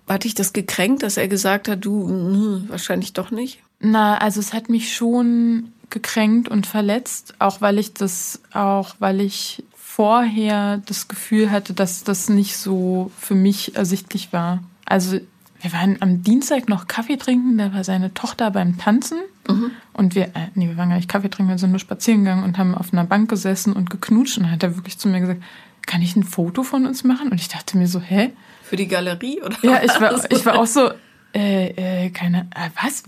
[0.08, 3.60] hat dich das gekränkt, dass er gesagt hat, du mh, hm, wahrscheinlich doch nicht?
[3.80, 9.22] Na, also es hat mich schon gekränkt und verletzt, auch weil ich das, auch weil
[9.22, 14.62] ich vorher das Gefühl hatte, dass das nicht so für mich ersichtlich war.
[14.84, 15.20] Also
[15.62, 19.72] wir waren am Dienstag noch Kaffee trinken, da war seine Tochter beim Tanzen mhm.
[19.94, 22.44] und wir, äh, nee, wir waren gar nicht Kaffee trinken, wir sind nur spazieren gegangen
[22.44, 25.22] und haben auf einer Bank gesessen und geknutscht und dann hat er wirklich zu mir
[25.22, 25.42] gesagt,
[25.86, 27.30] kann ich ein Foto von uns machen?
[27.30, 28.32] Und ich dachte mir so, hä?
[28.64, 30.92] Für die Galerie oder Ja, ich war, ich war auch so,
[31.34, 33.04] äh, äh, keine, äh, was?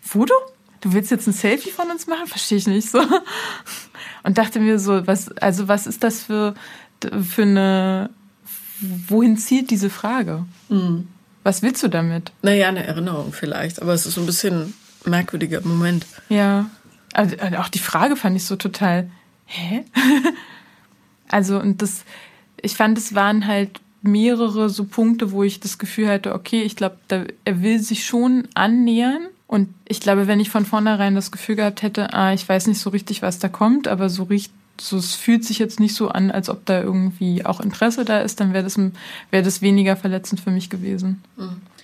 [0.00, 0.34] Foto?
[0.80, 2.26] Du willst jetzt ein Selfie von uns machen?
[2.26, 3.00] Verstehe ich nicht so.
[4.22, 6.54] Und dachte mir so, was, also was ist das für,
[7.00, 8.10] für eine,
[9.08, 10.44] wohin zielt diese Frage?
[10.68, 11.08] Mhm.
[11.42, 12.32] Was willst du damit?
[12.42, 16.06] Naja, eine Erinnerung vielleicht, aber es ist so ein bisschen ein merkwürdiger Moment.
[16.28, 16.70] Ja.
[17.12, 19.10] Also auch die Frage fand ich so total,
[19.46, 19.84] hä?
[21.28, 22.04] also, und das,
[22.60, 26.76] ich fand, es waren halt mehrere so Punkte, wo ich das Gefühl hatte, okay, ich
[26.76, 31.56] glaube, er will sich schon annähern, und ich glaube, wenn ich von vornherein das Gefühl
[31.56, 34.96] gehabt hätte, ah, ich weiß nicht so richtig, was da kommt, aber so richtig, so,
[34.96, 38.40] es fühlt sich jetzt nicht so an, als ob da irgendwie auch Interesse da ist,
[38.40, 38.76] dann wäre das,
[39.30, 41.22] wäre das weniger verletzend für mich gewesen.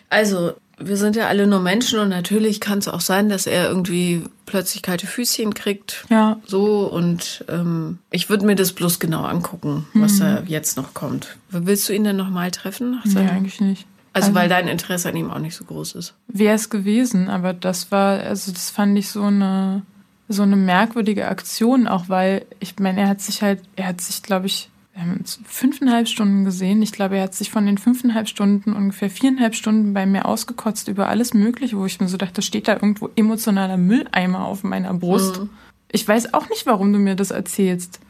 [0.08, 3.68] Also, wir sind ja alle nur Menschen und natürlich kann es auch sein, dass er
[3.68, 6.04] irgendwie plötzlich kalte Füßchen kriegt.
[6.08, 6.40] Ja.
[6.46, 10.20] So und ähm, ich würde mir das bloß genau angucken, was mhm.
[10.20, 11.36] da jetzt noch kommt.
[11.50, 13.00] Willst du ihn denn nochmal treffen?
[13.04, 13.86] Nee, eigentlich nicht.
[14.12, 16.14] Also, also, weil dein Interesse an ihm auch nicht so groß ist.
[16.26, 19.82] Wäre es gewesen, aber das war, also das fand ich so eine,
[20.28, 24.22] so eine merkwürdige Aktion, auch weil, ich meine, er hat sich halt, er hat sich,
[24.22, 26.82] glaube ich, wir haben uns fünfeinhalb Stunden gesehen.
[26.82, 30.88] Ich glaube, er hat sich von den fünfeinhalb Stunden ungefähr viereinhalb Stunden bei mir ausgekotzt
[30.88, 34.92] über alles Mögliche, wo ich mir so dachte, steht da irgendwo emotionaler Mülleimer auf meiner
[34.92, 35.40] Brust.
[35.40, 35.50] Mhm.
[35.92, 38.00] Ich weiß auch nicht, warum du mir das erzählst.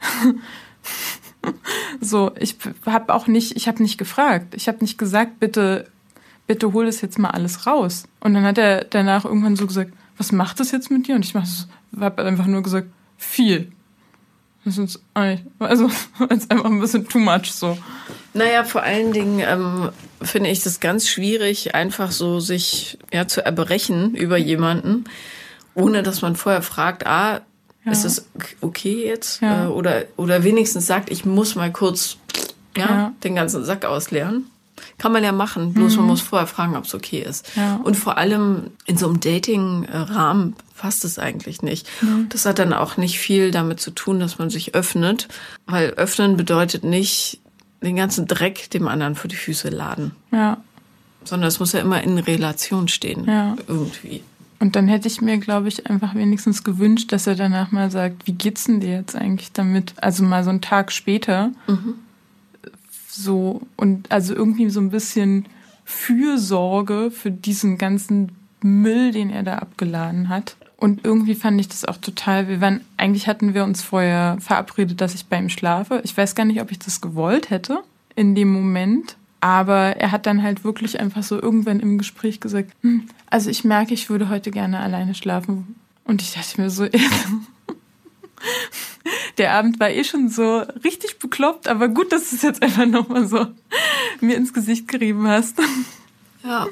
[2.00, 4.54] so, ich habe auch nicht, ich habe nicht gefragt.
[4.54, 5.86] Ich habe nicht gesagt, bitte,
[6.46, 8.08] bitte hol das jetzt mal alles raus.
[8.20, 11.14] Und dann hat er danach irgendwann so gesagt, was macht das jetzt mit dir?
[11.14, 13.70] Und ich habe einfach nur gesagt, viel.
[14.66, 15.00] Das ist
[15.58, 15.86] also,
[16.28, 17.78] ist einfach ein bisschen too much so.
[18.34, 23.46] Naja, vor allen Dingen ähm, finde ich das ganz schwierig, einfach so sich ja, zu
[23.46, 25.04] erbrechen über jemanden,
[25.74, 27.42] ohne dass man vorher fragt, ah,
[27.84, 27.92] ja.
[27.92, 28.26] Ist es
[28.60, 29.40] okay jetzt?
[29.40, 29.66] Ja.
[29.66, 32.16] Äh, oder, oder wenigstens sagt, ich muss mal kurz
[32.76, 33.12] ja, ja.
[33.22, 34.50] den ganzen Sack ausleeren.
[34.98, 35.98] Kann man ja machen, bloß mhm.
[35.98, 37.52] man muss vorher fragen, ob es okay ist.
[37.84, 41.88] Und vor allem in so einem Dating-Rahmen passt es eigentlich nicht.
[42.02, 42.28] Mhm.
[42.28, 45.28] Das hat dann auch nicht viel damit zu tun, dass man sich öffnet,
[45.66, 47.40] weil öffnen bedeutet nicht
[47.82, 50.12] den ganzen Dreck dem anderen vor die Füße laden.
[50.32, 50.58] Ja.
[51.24, 53.24] Sondern es muss ja immer in Relation stehen.
[53.26, 53.56] Ja.
[53.66, 54.22] Irgendwie.
[54.58, 58.26] Und dann hätte ich mir, glaube ich, einfach wenigstens gewünscht, dass er danach mal sagt,
[58.26, 59.94] wie geht's denn dir jetzt eigentlich damit?
[59.96, 61.52] Also mal so einen Tag später.
[61.66, 61.94] Mhm.
[63.08, 65.46] So, und also irgendwie so ein bisschen
[65.84, 70.56] Fürsorge für diesen ganzen Müll, den er da abgeladen hat.
[70.86, 75.00] Und irgendwie fand ich das auch total, wir waren, eigentlich hatten wir uns vorher verabredet,
[75.00, 76.00] dass ich bei ihm schlafe.
[76.04, 77.80] Ich weiß gar nicht, ob ich das gewollt hätte
[78.14, 79.16] in dem Moment.
[79.40, 83.64] Aber er hat dann halt wirklich einfach so irgendwann im Gespräch gesagt, hm, also ich
[83.64, 85.74] merke, ich würde heute gerne alleine schlafen.
[86.04, 86.86] Und ich dachte mir so,
[89.38, 92.86] der Abend war eh schon so richtig bekloppt, aber gut, dass du es jetzt einfach
[92.86, 93.48] nochmal so
[94.20, 95.60] mir ins Gesicht gerieben hast.
[96.44, 96.68] Ja,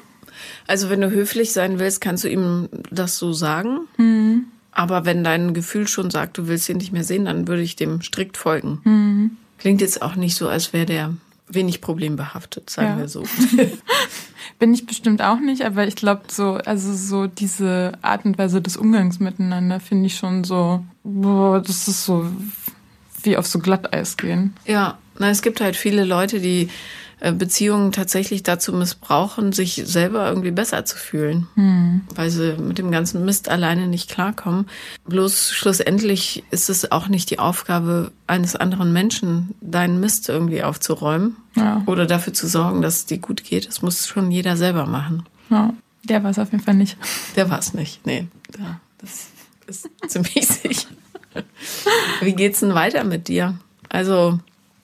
[0.66, 3.81] also wenn du höflich sein willst, kannst du ihm das so sagen.
[3.96, 4.46] Mhm.
[4.72, 7.77] Aber wenn dein Gefühl schon sagt, du willst ihn nicht mehr sehen, dann würde ich
[7.77, 8.81] dem strikt folgen.
[8.85, 9.37] Mhm.
[9.59, 11.15] Klingt jetzt auch nicht so, als wäre der
[11.46, 12.98] wenig problembehaftet, sagen ja.
[12.98, 13.23] wir so.
[14.58, 18.60] Bin ich bestimmt auch nicht, aber ich glaube so, also so diese Art und Weise
[18.60, 22.27] des Umgangs miteinander finde ich schon so, boah, das ist so
[23.23, 24.54] wie auf so Glatteis gehen.
[24.67, 26.69] Ja, na, es gibt halt viele Leute, die
[27.33, 32.02] Beziehungen tatsächlich dazu missbrauchen, sich selber irgendwie besser zu fühlen, hm.
[32.14, 34.66] weil sie mit dem ganzen Mist alleine nicht klarkommen.
[35.06, 41.37] Bloß schlussendlich ist es auch nicht die Aufgabe eines anderen Menschen, deinen Mist irgendwie aufzuräumen.
[41.54, 41.83] Ja.
[41.87, 45.25] Oder dafür zu sorgen, dass es dir gut geht, das muss schon jeder selber machen.
[45.50, 45.72] Ja,
[46.04, 46.96] der war es auf jeden Fall nicht.
[47.37, 48.04] Der war es nicht.
[48.06, 48.27] Nee,
[48.58, 49.29] ja, das
[49.66, 50.88] ist ziemlich sicher.
[52.20, 53.58] Wie geht's denn weiter mit dir?
[53.88, 54.40] Also,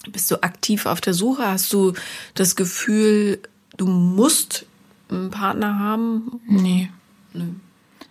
[0.08, 1.46] bist du aktiv auf der Suche?
[1.46, 1.92] Hast du
[2.34, 3.40] das Gefühl,
[3.76, 4.66] du musst
[5.10, 6.40] einen Partner haben?
[6.46, 6.90] Nee.
[7.32, 7.44] Nö.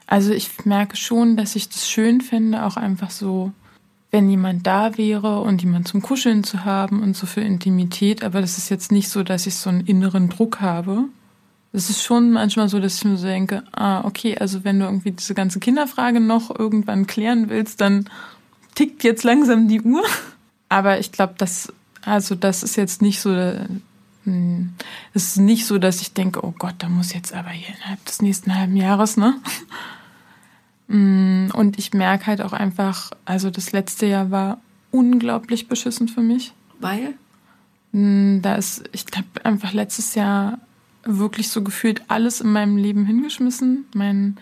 [0.07, 3.51] Also ich merke schon, dass ich das schön finde, auch einfach so,
[4.11, 8.23] wenn jemand da wäre und jemand zum Kuscheln zu haben und so für Intimität.
[8.23, 11.05] Aber das ist jetzt nicht so, dass ich so einen inneren Druck habe.
[11.71, 14.85] Es ist schon manchmal so, dass ich mir so denke, ah, okay, also wenn du
[14.85, 18.09] irgendwie diese ganze Kinderfrage noch irgendwann klären willst, dann
[18.73, 20.03] tickt jetzt langsam die Uhr.
[20.69, 21.71] Aber ich glaube, das,
[22.03, 23.31] also das ist jetzt nicht so,
[24.23, 24.73] hm,
[25.13, 28.03] es ist nicht so, dass ich denke, oh Gott, da muss jetzt aber hier innerhalb
[28.05, 29.35] des nächsten halben Jahres, ne?
[30.89, 36.21] Hm, und ich merke halt auch einfach, also das letzte Jahr war unglaublich beschissen für
[36.21, 36.51] mich.
[36.79, 37.13] Weil?
[37.93, 40.57] Hm, Da ist, ich habe einfach letztes Jahr
[41.03, 43.85] wirklich so gefühlt alles in meinem Leben hingeschmissen.
[43.93, 44.37] Mein,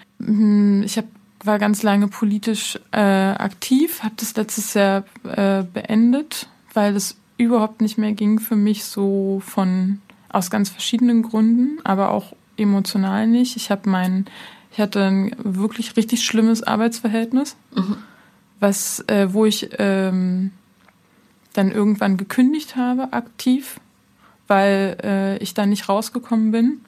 [0.84, 1.05] ich hab,
[1.43, 7.81] war ganz lange politisch äh, aktiv, habe das letztes Jahr äh, beendet, weil es überhaupt
[7.81, 13.55] nicht mehr ging für mich so von aus ganz verschiedenen Gründen, aber auch emotional nicht.
[13.55, 14.25] Ich habe mein,
[14.71, 17.55] ich hatte ein wirklich richtig schlimmes Arbeitsverhältnis,
[18.59, 20.51] was, äh, wo ich ähm,
[21.53, 23.79] dann irgendwann gekündigt habe, aktiv,
[24.47, 26.81] weil äh, ich da nicht rausgekommen bin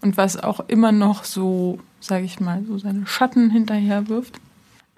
[0.00, 4.40] und was auch immer noch so, sage ich mal, so seine Schatten hinterher wirft.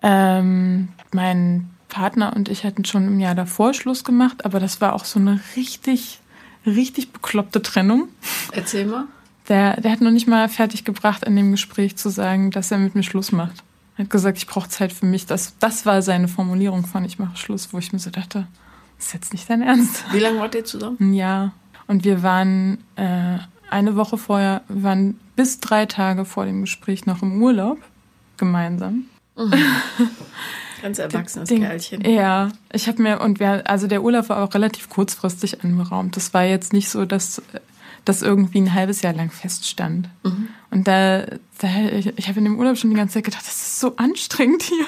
[0.03, 4.95] Ähm, mein Partner und ich hatten schon im Jahr davor Schluss gemacht, aber das war
[4.95, 6.21] auch so eine richtig,
[6.67, 8.09] richtig bekloppte Trennung.
[8.53, 9.05] Erzähl mal.
[9.49, 12.79] Der, der hat noch nicht mal fertig gebracht, in dem Gespräch zu sagen, dass er
[12.79, 13.65] mit mir Schluss macht.
[13.97, 15.27] Er hat gesagt, ich brauche Zeit für mich.
[15.27, 18.47] Das, das war seine Formulierung von ich mache Schluss, wo ich mir so dachte,
[18.99, 20.05] das ist jetzt nicht dein Ernst.
[20.13, 20.99] Wie lange wart ihr zusammen?
[21.01, 21.53] Ein Jahr.
[21.87, 23.39] Und wir waren äh,
[23.71, 27.79] eine Woche vorher, wir waren bis drei Tage vor dem Gespräch noch im Urlaub
[28.37, 29.05] gemeinsam.
[30.83, 32.01] Ganz erwachsenes Den- Kerlchen.
[32.03, 36.17] Ja, ich habe mir und wir, also der Urlaub war auch relativ kurzfristig anberaumt.
[36.17, 37.43] Das war jetzt nicht so, dass
[38.05, 40.09] das irgendwie ein halbes Jahr lang feststand.
[40.25, 40.49] Mhm.
[40.71, 41.25] Und da,
[41.61, 43.97] da ich, ich habe in dem Urlaub schon die ganze Zeit gedacht, das ist so
[43.97, 44.85] anstrengend hier.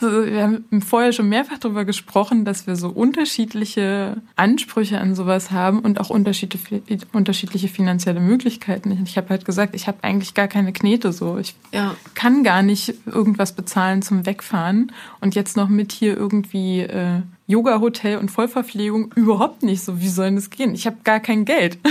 [0.30, 5.80] Wir haben vorher schon mehrfach darüber gesprochen, dass wir so unterschiedliche Ansprüche an sowas haben
[5.80, 6.80] und auch unterschiedliche,
[7.12, 8.96] unterschiedliche finanzielle Möglichkeiten.
[9.04, 11.38] Ich habe halt gesagt, ich habe eigentlich gar keine Knete so.
[11.38, 11.96] Ich Ja.
[12.14, 18.18] kann gar nicht irgendwas bezahlen zum Wegfahren und jetzt noch mit hier irgendwie äh, Yoga-Hotel
[18.18, 20.00] und Vollverpflegung überhaupt nicht so.
[20.00, 20.74] Wie soll das gehen?
[20.74, 21.78] Ich habe gar kein Geld.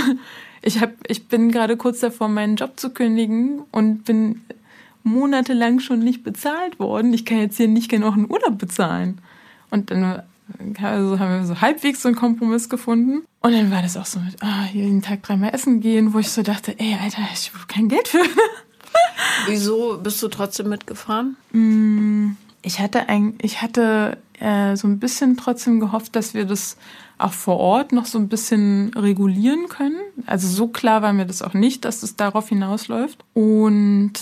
[0.68, 4.42] Ich, hab, ich bin gerade kurz davor, meinen Job zu kündigen und bin
[5.04, 7.14] monatelang schon nicht bezahlt worden.
[7.14, 9.20] Ich kann jetzt hier nicht genug einen Urlaub bezahlen.
[9.72, 10.24] Und dann
[10.84, 13.26] also haben wir so halbwegs so einen Kompromiss gefunden.
[13.40, 16.32] Und dann war das auch so mit, ah, jeden Tag dreimal essen gehen, wo ich
[16.32, 18.24] so dachte, ey, Alter, ich habe kein Geld für.
[19.48, 21.38] Wieso bist du trotzdem mitgefahren?
[22.62, 26.78] Ich hatte ein, ich hatte äh, so ein bisschen trotzdem gehofft, dass wir das
[27.18, 29.98] auch vor Ort noch so ein bisschen regulieren können.
[30.26, 33.24] Also so klar war mir das auch nicht, dass es darauf hinausläuft.
[33.34, 34.14] Und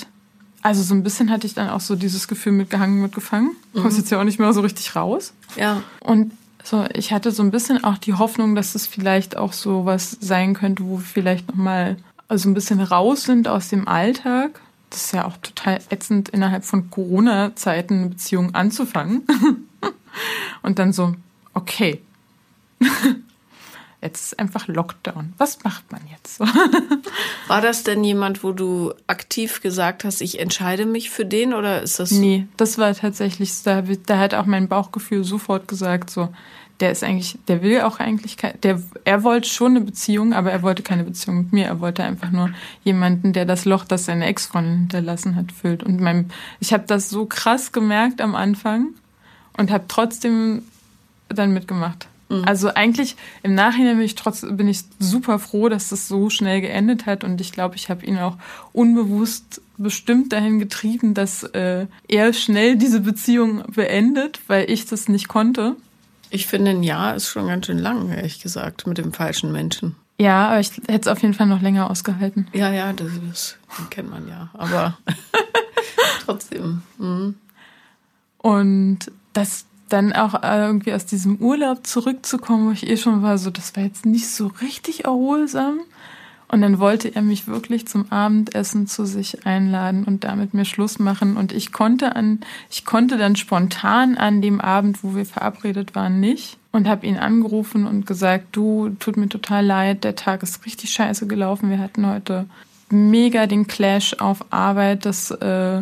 [0.62, 3.52] also so ein bisschen hatte ich dann auch so dieses Gefühl mitgehangen, mitgefangen.
[3.74, 5.34] Kommst jetzt ja auch nicht mehr so richtig raus.
[5.58, 5.84] Ja.
[6.00, 6.32] Und
[6.64, 10.18] so, ich hatte so ein bisschen auch die Hoffnung, dass es vielleicht auch so was
[10.22, 11.98] sein könnte, wo wir vielleicht nochmal
[12.34, 14.60] so ein bisschen raus sind aus dem Alltag.
[14.90, 19.24] Das ist ja auch total ätzend, innerhalb von Corona-Zeiten eine Beziehung anzufangen.
[20.62, 21.16] Und dann so,
[21.54, 22.02] okay.
[24.02, 25.34] Jetzt ist einfach Lockdown.
[25.40, 26.40] Was macht man jetzt?
[27.48, 31.82] War das denn jemand, wo du aktiv gesagt hast, ich entscheide mich für den oder
[31.82, 36.30] ist das Nee, das war tatsächlich, da, da hat auch mein Bauchgefühl sofort gesagt, so,
[36.82, 40.62] der ist eigentlich, der will auch eigentlich, der, er wollte schon eine Beziehung, aber er
[40.62, 41.66] wollte keine Beziehung mit mir.
[41.66, 42.52] Er wollte einfach nur
[42.84, 45.84] jemanden, der das Loch, das seine Ex-Freundin hinterlassen hat, füllt.
[45.84, 48.90] Und mein, ich habe das so krass gemerkt am Anfang
[49.58, 50.64] und habe trotzdem
[51.30, 52.08] dann mitgemacht.
[52.46, 56.60] Also eigentlich im Nachhinein bin ich trotz bin ich super froh, dass das so schnell
[56.60, 58.38] geendet hat und ich glaube, ich habe ihn auch
[58.74, 65.28] unbewusst bestimmt dahin getrieben, dass äh, er schnell diese Beziehung beendet, weil ich das nicht
[65.28, 65.76] konnte.
[66.32, 69.96] Ich finde, ein Jahr ist schon ganz schön lang, ehrlich gesagt, mit dem falschen Menschen.
[70.18, 72.48] Ja, aber ich hätte es auf jeden Fall noch länger ausgehalten.
[72.54, 73.58] Ja, ja, das, das
[73.92, 74.50] kennt man ja.
[74.54, 74.98] Aber
[76.26, 76.82] trotzdem.
[76.98, 77.36] Mhm.
[78.40, 83.52] Und das dann auch irgendwie aus diesem Urlaub zurückzukommen, wo ich eh schon war, so,
[83.52, 85.80] das war jetzt nicht so richtig erholsam.
[86.48, 91.00] Und dann wollte er mich wirklich zum Abendessen zu sich einladen und damit mir Schluss
[91.00, 91.38] machen.
[91.38, 96.20] Und ich konnte an, ich konnte dann spontan an dem Abend, wo wir verabredet waren,
[96.20, 96.58] nicht.
[96.72, 100.92] Und habe ihn angerufen und gesagt, du, tut mir total leid, der Tag ist richtig
[100.92, 101.70] scheiße gelaufen.
[101.70, 102.46] Wir hatten heute
[102.90, 105.82] mega den Clash auf Arbeit, dass äh,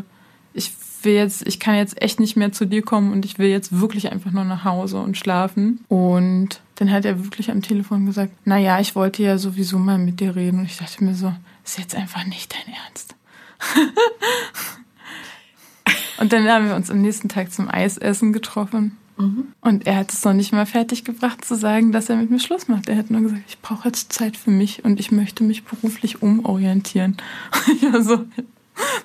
[0.53, 0.71] ich
[1.03, 3.79] will jetzt, ich kann jetzt echt nicht mehr zu dir kommen und ich will jetzt
[3.79, 5.83] wirklich einfach nur nach Hause und schlafen.
[5.87, 9.97] Und dann hat er wirklich am Telefon gesagt, na ja, ich wollte ja sowieso mal
[9.97, 10.59] mit dir reden.
[10.59, 11.33] Und ich dachte mir so,
[11.63, 13.15] ist jetzt einfach nicht dein Ernst.
[16.19, 18.97] und dann haben wir uns am nächsten Tag zum Eisessen getroffen.
[19.17, 19.47] Mhm.
[19.61, 22.39] Und er hat es noch nicht mal fertig gebracht zu sagen, dass er mit mir
[22.39, 22.89] Schluss macht.
[22.89, 26.21] Er hat nur gesagt, ich brauche jetzt Zeit für mich und ich möchte mich beruflich
[26.21, 27.17] umorientieren.
[27.91, 28.25] war so,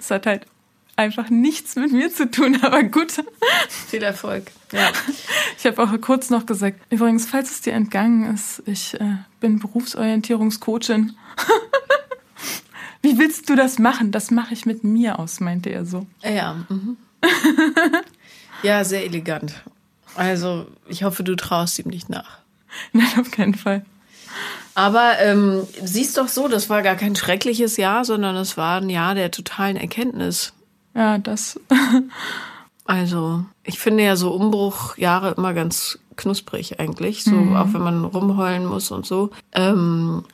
[0.01, 0.47] es hat halt
[0.99, 3.13] einfach nichts mit mir zu tun, aber gut.
[3.89, 4.51] Viel Erfolg.
[4.73, 4.91] Ja.
[5.57, 9.59] Ich habe auch kurz noch gesagt, übrigens, falls es dir entgangen ist, ich äh, bin
[9.59, 11.17] Berufsorientierungscoachin.
[13.03, 14.11] Wie willst du das machen?
[14.11, 16.07] Das mache ich mit mir aus, meinte er so.
[16.23, 16.65] Ja.
[16.69, 16.97] Mhm.
[18.63, 19.55] ja, sehr elegant.
[20.17, 22.39] Also, ich hoffe, du traust ihm nicht nach.
[22.93, 23.85] Nein, auf keinen Fall.
[24.75, 28.91] Aber ähm, siehst doch so, das war gar kein schreckliches Jahr, sondern es war ein
[28.91, 30.53] Jahr der totalen Erkenntnis.
[30.99, 31.61] Ja, das.
[32.85, 37.55] also, ich finde ja so Umbruchjahre immer ganz knusprig eigentlich, so mhm.
[37.55, 40.25] auch wenn man rumheulen muss und so, ähm,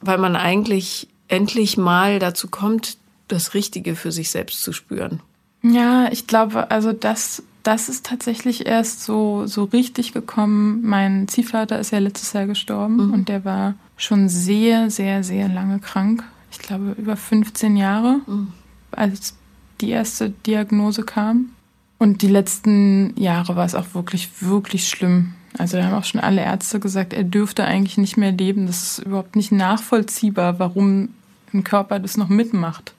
[0.00, 2.96] weil man eigentlich endlich mal dazu kommt,
[3.28, 5.20] das Richtige für sich selbst zu spüren.
[5.62, 10.82] Ja, ich glaube, also das, das ist tatsächlich erst so, so richtig gekommen.
[10.82, 13.12] Mein Ziehvater ist ja letztes Jahr gestorben mhm.
[13.12, 16.24] und der war schon sehr, sehr, sehr lange krank.
[16.50, 18.20] Ich glaube, über 15 Jahre.
[18.26, 18.48] Mhm.
[18.90, 19.34] Als
[19.80, 21.50] die erste Diagnose kam.
[21.98, 25.34] Und die letzten Jahre war es auch wirklich, wirklich schlimm.
[25.56, 28.66] Also da haben auch schon alle Ärzte gesagt, er dürfte eigentlich nicht mehr leben.
[28.66, 31.08] Das ist überhaupt nicht nachvollziehbar, warum
[31.52, 32.94] ein Körper das noch mitmacht.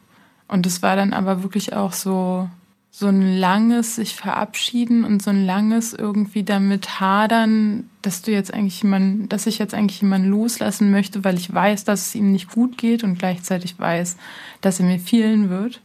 [0.48, 2.50] Und es war dann aber wirklich auch so,
[2.92, 8.54] so ein langes sich verabschieden und so ein langes irgendwie damit hadern, dass du jetzt
[8.54, 12.32] eigentlich jemanden, dass ich jetzt eigentlich jemanden loslassen möchte, weil ich weiß, dass es ihm
[12.32, 14.18] nicht gut geht und gleichzeitig weiß,
[14.62, 15.82] dass er mir fehlen wird.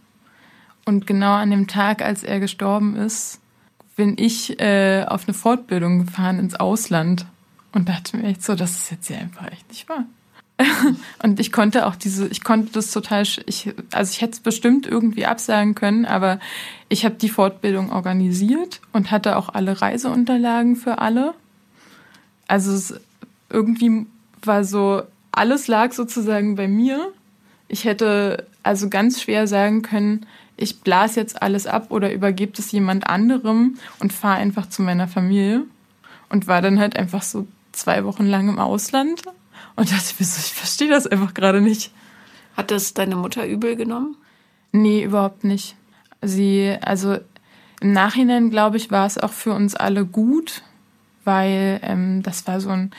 [0.84, 3.40] Und genau an dem Tag, als er gestorben ist,
[3.96, 7.26] bin ich äh, auf eine Fortbildung gefahren ins Ausland
[7.72, 10.04] und dachte mir echt so, das ist jetzt ja einfach echt nicht wahr.
[11.22, 14.86] und ich konnte auch diese, ich konnte das total, ich, also ich hätte es bestimmt
[14.86, 16.38] irgendwie absagen können, aber
[16.88, 21.34] ich habe die Fortbildung organisiert und hatte auch alle Reiseunterlagen für alle.
[22.46, 22.94] Also es
[23.50, 24.06] irgendwie
[24.42, 27.12] war so, alles lag sozusagen bei mir.
[27.66, 30.26] Ich hätte also ganz schwer sagen können,
[30.56, 35.08] ich blase jetzt alles ab oder übergebe es jemand anderem und fahre einfach zu meiner
[35.08, 35.64] Familie.
[36.30, 39.22] Und war dann halt einfach so zwei Wochen lang im Ausland
[39.76, 41.92] und dachte mir so, ich verstehe das einfach gerade nicht.
[42.56, 44.16] Hat das deine Mutter übel genommen?
[44.72, 45.76] Nee, überhaupt nicht.
[46.22, 47.18] Sie, also
[47.80, 50.62] im Nachhinein, glaube ich, war es auch für uns alle gut,
[51.24, 52.92] weil ähm, das war so ein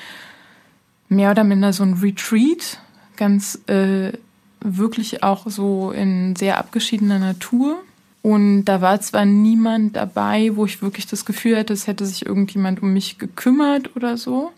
[1.10, 2.80] mehr oder minder so ein Retreat,
[3.16, 4.14] ganz äh,
[4.62, 7.78] wirklich auch so in sehr abgeschiedener Natur.
[8.22, 12.26] Und da war zwar niemand dabei, wo ich wirklich das Gefühl hatte, es hätte sich
[12.26, 14.52] irgendjemand um mich gekümmert oder so.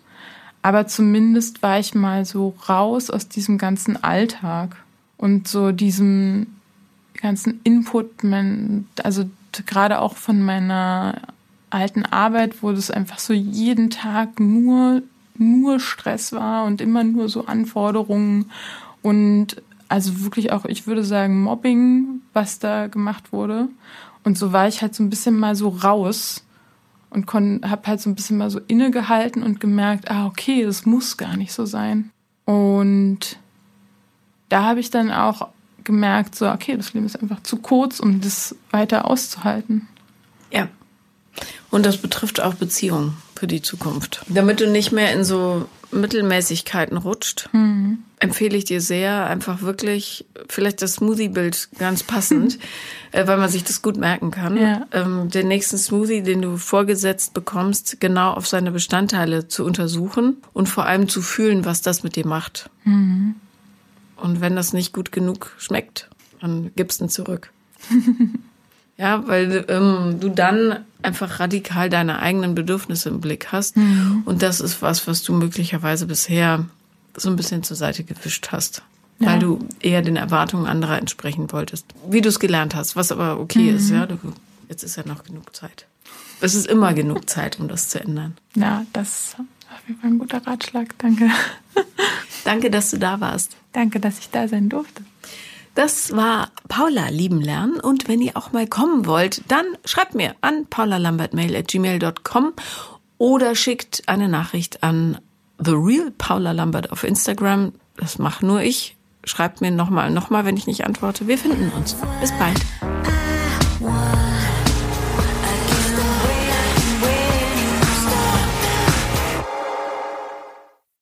[0.61, 4.77] Aber zumindest war ich mal so raus aus diesem ganzen Alltag
[5.17, 6.47] und so diesem
[7.21, 8.09] ganzen Input,
[9.03, 9.25] also
[9.65, 11.21] gerade auch von meiner
[11.69, 15.01] alten Arbeit, wo das einfach so jeden Tag nur,
[15.35, 18.51] nur Stress war und immer nur so Anforderungen
[19.01, 23.69] und also wirklich auch, ich würde sagen, Mobbing, was da gemacht wurde.
[24.23, 26.43] Und so war ich halt so ein bisschen mal so raus
[27.09, 31.17] und habe halt so ein bisschen mal so innegehalten und gemerkt, ah, okay, das muss
[31.17, 32.11] gar nicht so sein.
[32.45, 33.39] Und
[34.49, 35.49] da habe ich dann auch
[35.83, 39.87] gemerkt, so, okay, das Leben ist einfach zu kurz, um das weiter auszuhalten.
[40.51, 40.67] Ja.
[41.69, 44.21] Und das betrifft auch Beziehungen für die Zukunft.
[44.27, 47.99] Damit du nicht mehr in so Mittelmäßigkeiten rutscht, mhm.
[48.19, 52.59] empfehle ich dir sehr, einfach wirklich, vielleicht das Smoothie-Bild ganz passend,
[53.11, 54.85] äh, weil man sich das gut merken kann, ja.
[54.91, 60.67] ähm, den nächsten Smoothie, den du vorgesetzt bekommst, genau auf seine Bestandteile zu untersuchen und
[60.67, 62.69] vor allem zu fühlen, was das mit dir macht.
[62.83, 63.35] Mhm.
[64.17, 66.09] Und wenn das nicht gut genug schmeckt,
[66.41, 67.51] dann gibst du ihn zurück.
[68.97, 73.77] Ja, weil ähm, du dann einfach radikal deine eigenen Bedürfnisse im Blick hast.
[73.77, 74.23] Mhm.
[74.25, 76.65] Und das ist was, was du möglicherweise bisher
[77.15, 78.83] so ein bisschen zur Seite gewischt hast.
[79.19, 79.27] Ja.
[79.27, 81.85] Weil du eher den Erwartungen anderer entsprechen wolltest.
[82.07, 83.77] Wie du es gelernt hast, was aber okay mhm.
[83.77, 84.05] ist, ja.
[84.05, 84.17] Du,
[84.69, 85.87] jetzt ist ja noch genug Zeit.
[86.39, 88.37] Es ist immer genug Zeit, um das zu ändern.
[88.55, 89.35] Ja, das
[89.71, 90.97] auf jeden Fall ein guter Ratschlag.
[90.99, 91.29] Danke.
[92.43, 93.57] Danke, dass du da warst.
[93.73, 95.03] Danke, dass ich da sein durfte.
[95.77, 100.33] Das war Paula lieben lernen und wenn ihr auch mal kommen wollt, dann schreibt mir
[100.41, 102.53] an paulalambertmail@gmail.com
[103.19, 105.19] oder schickt eine Nachricht an
[105.63, 107.73] The Real Paula Lambert auf Instagram.
[107.95, 108.97] Das mache nur ich.
[109.23, 111.27] Schreibt mir nochmal, nochmal, wenn ich nicht antworte.
[111.27, 111.95] Wir finden uns.
[112.21, 112.59] Bis bald.